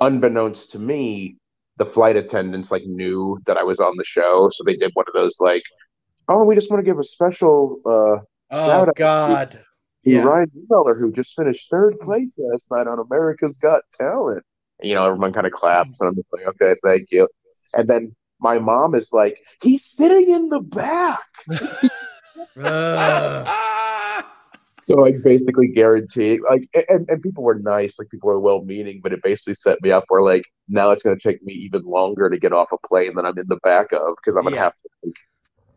[0.00, 1.38] unbeknownst to me,
[1.78, 5.06] the flight attendants like knew that I was on the show, so they did one
[5.08, 5.64] of those like,
[6.28, 8.92] "Oh, we just want to give a special uh, Oh Shout.
[8.94, 9.52] God.
[9.52, 9.64] to
[10.04, 10.22] Yeah.
[10.22, 14.44] Ryan Miller, who just finished third place last night on America's Got Talent."
[14.82, 17.28] You know, everyone kind of claps, and I'm just like, "Okay, thank you."
[17.74, 21.20] And then my mom is like, "He's sitting in the back."
[22.56, 23.46] Ugh.
[24.82, 29.00] So I basically guarantee, like, and, and people were nice, like people were well meaning,
[29.02, 31.82] but it basically set me up where, like, now it's going to take me even
[31.82, 34.54] longer to get off a plane than I'm in the back of because I'm going
[34.54, 34.62] to Yeah.
[34.64, 35.14] have to like,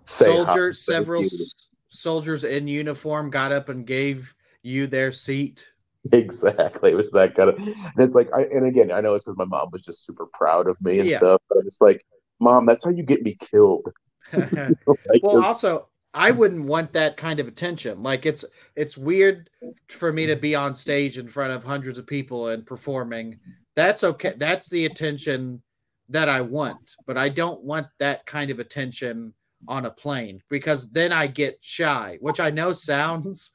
[0.06, 0.46] say hi.
[0.46, 1.28] soldiers, several you.
[1.28, 1.54] s-
[1.94, 4.34] soldiers in uniform got up and gave
[4.64, 5.70] you their seat.
[6.12, 7.58] Exactly, it was that kind of.
[7.60, 10.26] And it's like, I and again, I know it's because my mom was just super
[10.34, 11.20] proud of me and Yeah.
[11.20, 12.04] stuff, but it's like,
[12.40, 13.90] mom, that's how you get me killed.
[14.34, 18.04] Like, well, just- also, I wouldn't want that kind of attention.
[18.04, 19.50] Like it's it's weird
[19.90, 23.40] for me to be on stage in front of hundreds of people and performing.
[23.76, 24.34] That's okay.
[24.38, 25.62] That's the attention
[26.10, 29.34] that I want, but I don't want that kind of attention
[29.68, 33.52] on a plane because then I get shy, which I know sounds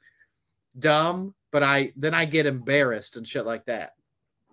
[0.77, 3.91] dumb, but I then I get embarrassed and shit like that.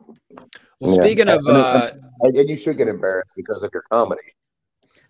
[0.01, 0.47] Well,
[0.81, 1.03] Yeah.
[1.03, 4.21] speaking of uh, and, and you should get embarrassed because of your comedy.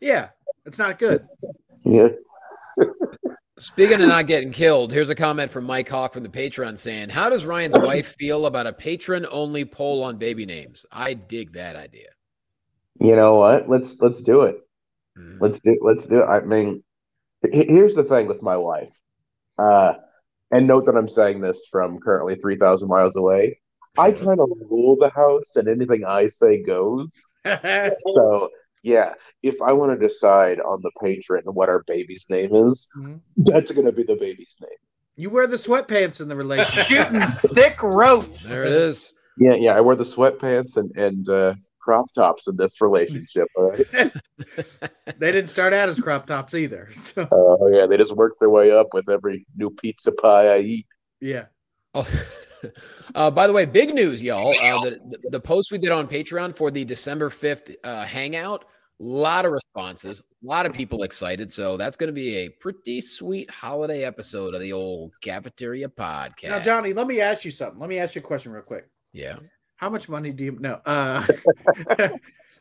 [0.01, 0.29] Yeah,
[0.65, 1.27] it's not good.
[1.85, 2.09] Yeah.
[3.59, 7.09] speaking of not getting killed, here's a comment from Mike Hawk from the Patreon saying,
[7.09, 10.85] "How does Ryan's wife feel about a patron-only poll on baby names?
[10.93, 12.09] I dig that idea."
[13.01, 13.69] You know what?
[13.69, 14.66] Let's let's do it.
[15.19, 15.39] Mm.
[15.41, 16.27] Let's do let's do it.
[16.27, 16.83] I mean,
[17.51, 18.93] here's the thing with my wife.
[19.59, 19.95] Uh,
[20.51, 23.61] and note that I'm saying this from currently three thousand miles away.
[23.99, 27.15] I kind of rule the house, and anything I say goes.
[28.15, 28.51] So
[28.83, 32.89] yeah, if I want to decide on the patron and what our baby's name is,
[32.97, 33.21] Mhm.
[33.37, 34.79] that's gonna be the baby's name.
[35.17, 36.85] you wear the sweatpants in the relationship.
[37.07, 37.21] Shooting
[37.55, 38.49] thick ropes.
[38.49, 39.15] There it is.
[39.39, 39.73] Yeah, yeah.
[39.77, 41.55] I wear the sweatpants and and uh,
[41.87, 43.47] crop tops in this relationship.
[43.55, 43.87] All right.
[45.19, 46.89] they didn't start out as crop tops either.
[46.97, 50.59] So Oh yeah, they just work their way up with every new pizza pie I
[50.59, 50.87] eat.
[51.21, 51.47] yeah.
[51.95, 52.07] Oh,
[53.15, 54.51] uh, by the way, big news, y'all.
[54.51, 58.65] Uh, the, the, the post we did on Patreon for the December 5th uh, hangout,
[59.01, 61.51] a lot of responses, a lot of people excited.
[61.51, 66.49] So that's going to be a pretty sweet holiday episode of the old cafeteria podcast.
[66.49, 67.79] Now, Jonny, let me ask you something.
[67.79, 68.89] Let me ask you a question real quick.
[69.13, 69.37] yeah.
[69.77, 70.81] How much money do you know?
[70.87, 71.27] Uh,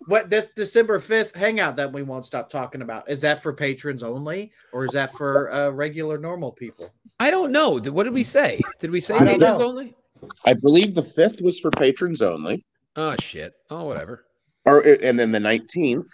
[0.07, 4.03] what this December 5th hangout that we won't stop talking about is that for patrons
[4.03, 6.91] only or is that for uh, regular normal people?
[7.19, 7.79] I don't know.
[7.79, 8.59] Did, what did we say?
[8.79, 9.67] Did we say patrons know.
[9.69, 9.95] only?
[10.45, 12.65] I believe the fifth was for patrons only,
[12.97, 13.53] Oh, shit.
[13.69, 14.25] Oh, whatever.
[14.65, 16.07] or and then the nineteenth,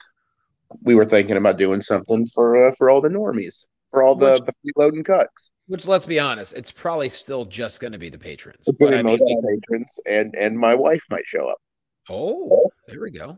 [0.83, 4.31] we were thinking about doing something for uh, for all the normies, for all the
[4.31, 5.51] Which- the freeloading cuts.
[5.67, 8.65] Which, let's be honest, it's probably still just going to be the patrons.
[8.65, 11.57] So But I mean, most patrons and and my wife might show up.
[12.09, 13.37] oh, there we go.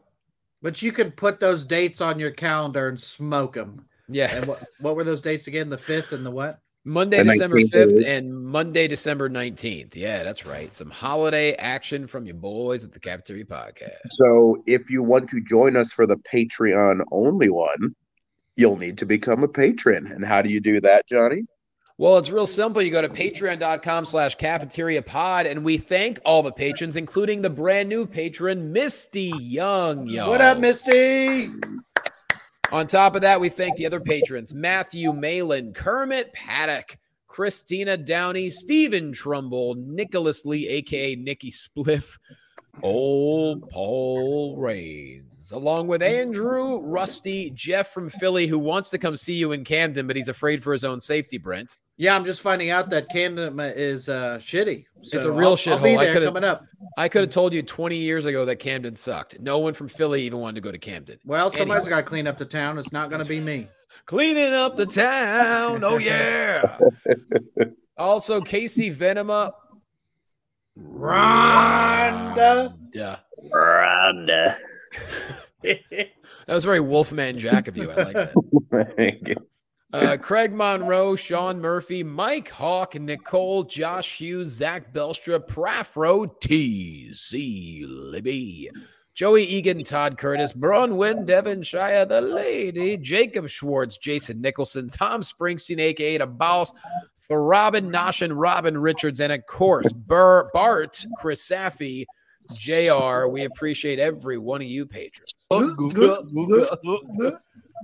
[0.64, 3.86] But you can put those dates on your calendar and smoke them.
[4.08, 4.34] Yeah.
[4.36, 5.70] And what, what were those dates again?
[5.70, 6.60] The 5th and the what?
[6.86, 9.96] Monday, The December 19th 5th is- and Monday, December 19th.
[9.96, 10.74] Yeah, that's right.
[10.74, 13.98] Some holiday action from your boys at the Cafeteria Podcast.
[14.06, 17.96] So if you want to join us for the Patreon only one,
[18.56, 20.08] you'll need to become a patron.
[20.08, 21.46] And how do you do that, Jonny?
[21.98, 22.82] Well, it's real simple.
[22.82, 27.52] You go to patreon.com slash cafeteria pod, and we thank all the patrons, including the
[27.52, 30.08] brand new patron, Misty Young.
[30.08, 30.28] Yo.
[30.28, 31.52] What up, Misty?
[32.72, 36.98] On top of that, we thank the other patrons Matthew Malin, Kermit Paddock,
[37.28, 42.18] Christina Downey, Stephen Trumbull, Nicholas Lee, aka Nikki Spliff,
[42.82, 49.34] old Paul Rains, along with Andrew, Rusty, Jeff from Philly, who wants to come see
[49.34, 51.78] you in Camden, but he's afraid for his own safety, Brent.
[51.98, 54.86] Yeah, I'm just finding out that Camden is uh, shitty.
[55.02, 55.98] So It's a real I'll, I'll shithole.
[55.98, 56.66] I there could've- coming up.
[56.98, 59.40] I could have told you 20 years ago that Camden sucked.
[59.40, 61.20] No one from Philly even wanted to go to Camden.
[61.26, 61.90] Well, somebody's Anyway.
[61.90, 62.78] got to clean up the town.
[62.80, 63.68] It's not going to be me.
[64.06, 65.84] Cleaning up the town.
[65.84, 66.78] Oh, yeah.
[67.98, 69.52] also, Casey Venema.
[70.80, 72.76] Rhonda.
[72.94, 73.20] Yeah.
[73.54, 74.58] Rhonda.
[76.46, 77.90] That was very Wolfman Jack of you.
[77.90, 78.94] I like that.
[78.98, 79.36] Thank you.
[79.94, 88.72] Uh, Craig Monroe, Sean Murphy, Mike Hawk, Nicole, Josh Hughes, Zach Belstra, Prafro, TC Libby,
[89.14, 95.80] Joey Egan, Todd Curtis, Bronwyn, Devin Shia, the lady, Jacob Schwartz, Jason Nicholson, Tom Springsteen,
[95.80, 96.74] aka the boss,
[97.30, 102.06] Robin and Robin Richards, and of course, Bur- Bart, Chris Safi,
[102.56, 103.28] JR.
[103.28, 105.48] We appreciate every one of you patrons.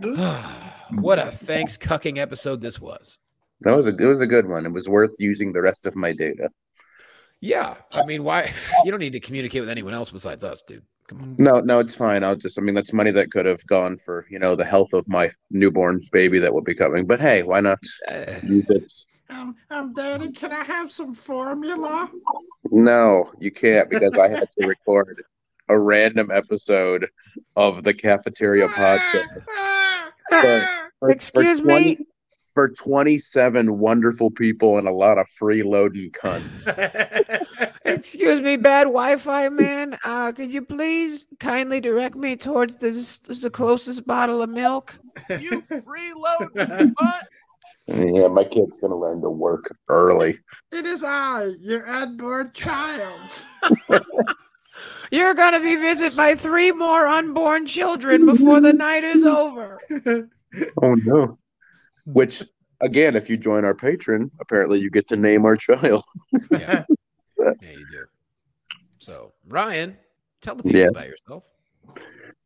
[0.91, 3.17] what a thanks cucking episode this was.
[3.61, 4.65] That was a it was a good one.
[4.65, 6.49] It was worth using the rest of my data.
[7.41, 7.75] Yeah.
[7.91, 8.51] I mean, why?
[8.85, 10.83] You don't need to communicate with anyone else besides us, dude.
[11.09, 11.35] Come on.
[11.39, 12.23] No, no, it's fine.
[12.23, 14.93] I'll just I mean that's money that could have gone for, you know, the health
[14.93, 17.05] of my newborn baby that will be coming.
[17.07, 18.91] But hey, why not Uh, use it?
[19.31, 22.09] Um, um, Daddy, can I have some formula?
[22.71, 25.21] No, you can't because I had to record
[25.67, 27.07] a random episode
[27.55, 29.43] of the cafeteria podcast.
[30.29, 32.05] For- for- Excuse for 20 me?
[32.59, 36.67] For 27 wonderful people and a lot of freeloading cunts.
[37.85, 39.97] Excuse me, bad Wi-Fi man.
[40.05, 44.99] Uh, could you please kindly direct me towards this, this the closest bottle of milk?
[45.29, 47.27] You freeload butt.
[47.87, 50.37] Yeah, my kid's gonna learn to work early.
[50.73, 53.45] It is I, your unborn child.
[55.11, 59.79] You're gonna be visited by three more unborn children before the night is over.
[60.81, 61.37] Oh no.
[62.13, 62.43] Which
[62.81, 66.03] again, if you join our patron, apparently you get to name our child.
[66.51, 66.83] yeah.
[67.37, 68.05] yeah, you do.
[68.97, 69.97] So, Ryan,
[70.41, 70.89] tell the people Yes.
[70.91, 71.45] about yourself.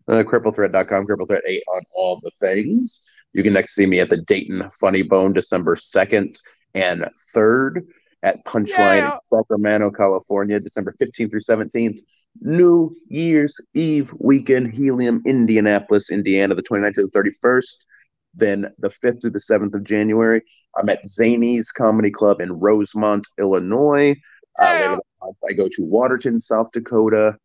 [0.07, 3.01] Uh, cripplethreat.com, cripplethreat8 on all the things.
[3.33, 6.37] You can next see me at the Dayton Funny Bone December 2nd
[6.75, 7.05] and
[7.35, 7.87] 3rd
[8.21, 9.13] at Punchline Yeah.
[9.15, 11.99] in Sacramento, California, December 15th through 17th.
[12.41, 17.85] New Year's Eve weekend, Helium, Indianapolis, Indiana, the 29th to the 31st.
[18.33, 20.41] Then the 5th through the 7th of January,
[20.77, 24.15] I'm at Zanies Comedy Club in Rosemont, Illinois.
[24.59, 27.37] Uh, later that month, I go to Watertown, South Dakota,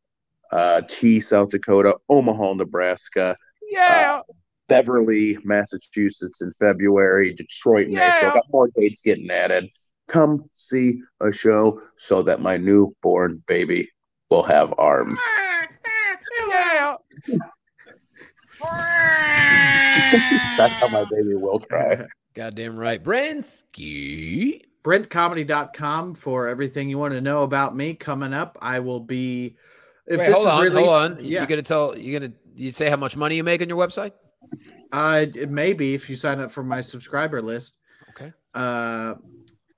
[0.53, 3.37] uh, T, South Dakota, Omaha, Nebraska,
[3.71, 4.23] Yeah.
[4.69, 8.17] Beverly, Massachusetts in February, Detroit in Yeah.
[8.17, 8.33] April.
[8.33, 9.69] Got more dates getting added.
[10.09, 13.91] Come see a show so that my newborn baby
[14.31, 15.21] will have arms.
[16.49, 16.97] Yeah.
[20.59, 22.07] That's how my baby will cry.
[22.35, 23.03] Goddamn right.
[23.03, 24.63] Bransky.
[24.85, 28.57] BrentComedy.com for everything you want to know about me coming up.
[28.63, 29.57] I will be.
[30.07, 31.17] If Wait, this hold is on, released, hold on.
[31.21, 33.77] yeah, You're gonna tell you're gonna you say how much money you make on your
[33.77, 34.13] website?
[34.93, 37.79] uh, it may be if you sign up for my subscriber list.
[38.11, 38.33] Okay.
[38.55, 39.17] Uh,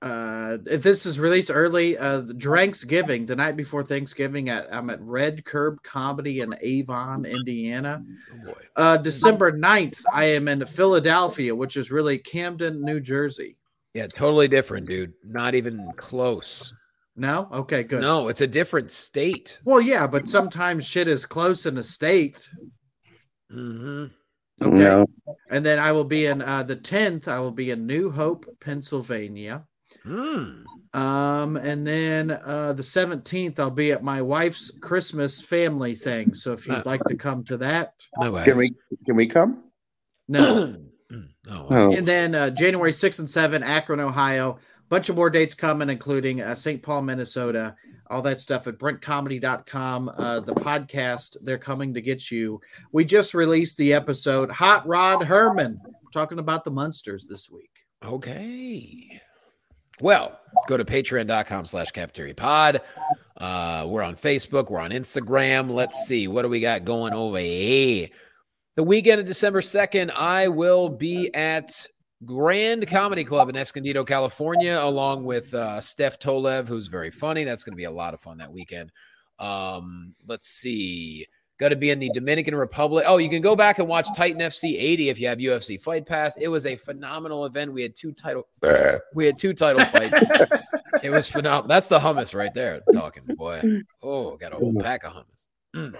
[0.01, 4.89] uh, if this is released early, uh, the Dranksgiving, the night before Thanksgiving, at I'm
[4.89, 8.03] at Red Curb Comedy in Avon, Indiana.
[8.33, 8.61] Oh boy.
[8.75, 13.57] Uh, December 9th, I am in Philadelphia, which is really Camden, New Jersey.
[13.93, 15.13] Yeah, totally different, dude.
[15.23, 16.73] Not even close.
[17.15, 18.01] No, okay, good.
[18.01, 19.59] No, it's a different state.
[19.65, 22.49] Well, yeah, but sometimes shit is close in a state.
[23.51, 24.05] hmm
[24.61, 24.75] Okay.
[24.75, 25.07] No.
[25.49, 28.45] And then I will be in uh, the 10th, I will be in New Hope,
[28.59, 29.65] Pennsylvania.
[30.05, 30.63] Mm.
[30.93, 36.33] Um, and then uh, the 17th, I'll be at my wife's Christmas family thing.
[36.33, 38.45] So if you'd like to come to that, My wife.
[38.45, 38.73] Can we
[39.05, 39.63] can we come?
[40.27, 40.77] no.
[41.49, 41.67] Oh, wow.
[41.71, 41.95] Oh.
[41.97, 44.59] And then uh, January 6th and 7th, Akron, Ohio.
[44.89, 46.81] Bunch of more dates coming, including uh, St.
[46.83, 47.75] Paul, Minnesota.
[48.09, 50.11] All that stuff at brentcomedy.com.
[50.17, 52.61] Uh, the podcast, they're coming to get you.
[52.91, 55.81] We just released the episode Hot Rod Herman,
[56.13, 57.71] talking about the Munsters this week.
[58.03, 59.19] Okay.
[60.01, 62.81] Well, go to patreon.com slash cafeteria pod.
[63.37, 65.69] Uh, we're on Facebook, we're on Instagram.
[65.69, 68.09] Let's see, what do we got going over here?
[68.75, 71.85] The weekend of December 2nd, I will be at
[72.25, 77.43] Grand Comedy Club in Escondido, California, along with uh, Steph Tolev, who's very funny.
[77.43, 78.91] That's going to be a lot of fun that weekend.
[79.37, 81.27] Um, let's see.
[81.61, 83.05] Got to be in the Dominican Republic.
[83.07, 86.07] Oh, you can go back and watch Titan FC 80 if you have UFC Fight
[86.07, 86.35] Pass.
[86.37, 87.71] It was a phenomenal event.
[87.71, 88.47] We had two title
[89.13, 90.19] we had two title fights.
[91.03, 91.67] it was phenomenal.
[91.67, 93.61] That's the hummus right there talking, boy.
[94.01, 95.49] Oh, got a whole pack of hummus.
[95.75, 95.95] Mm.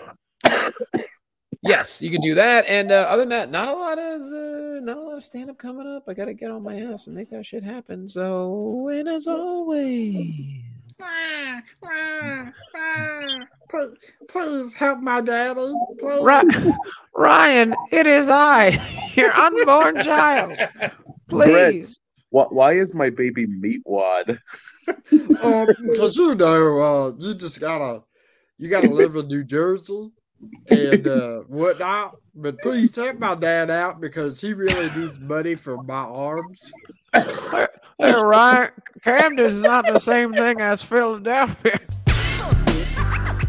[1.61, 2.65] Yes, you can do that.
[2.67, 5.51] And uh, other than that, not a lot of uh, not a lot of stand
[5.51, 6.05] up coming up.
[6.07, 8.07] I got to get on my ass and make that shit happen.
[8.07, 10.63] So, and as always,
[13.69, 13.95] Please,
[14.27, 15.73] please help my daddy.
[15.99, 16.73] Please.
[17.15, 20.57] Ryan, it is I, your unborn child.
[21.27, 21.99] Please.
[22.29, 24.39] Why, why is my baby meatwad?
[25.43, 28.03] um, because you know, uh, you just gotta,
[28.57, 30.11] you gotta live in New Jersey
[30.69, 32.15] and uh, whatnot.
[32.35, 36.71] but please help my dad out because he really needs money for my arms.
[38.01, 38.71] Hey, Ryan,
[39.03, 41.79] Camden's not the same thing as Philadelphia.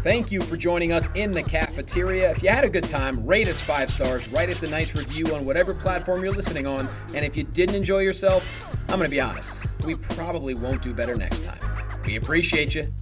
[0.03, 2.29] Thank you for joining us in the cafeteria.
[2.29, 5.33] If you had a good time, rate us five stars, write us a nice review
[5.33, 6.87] on whatever platform you're listening on.
[7.15, 8.47] And if you didn't enjoy yourself,
[8.89, 11.57] I'm going to be honest, we probably won't do better next time.
[12.05, 12.93] We appreciate you.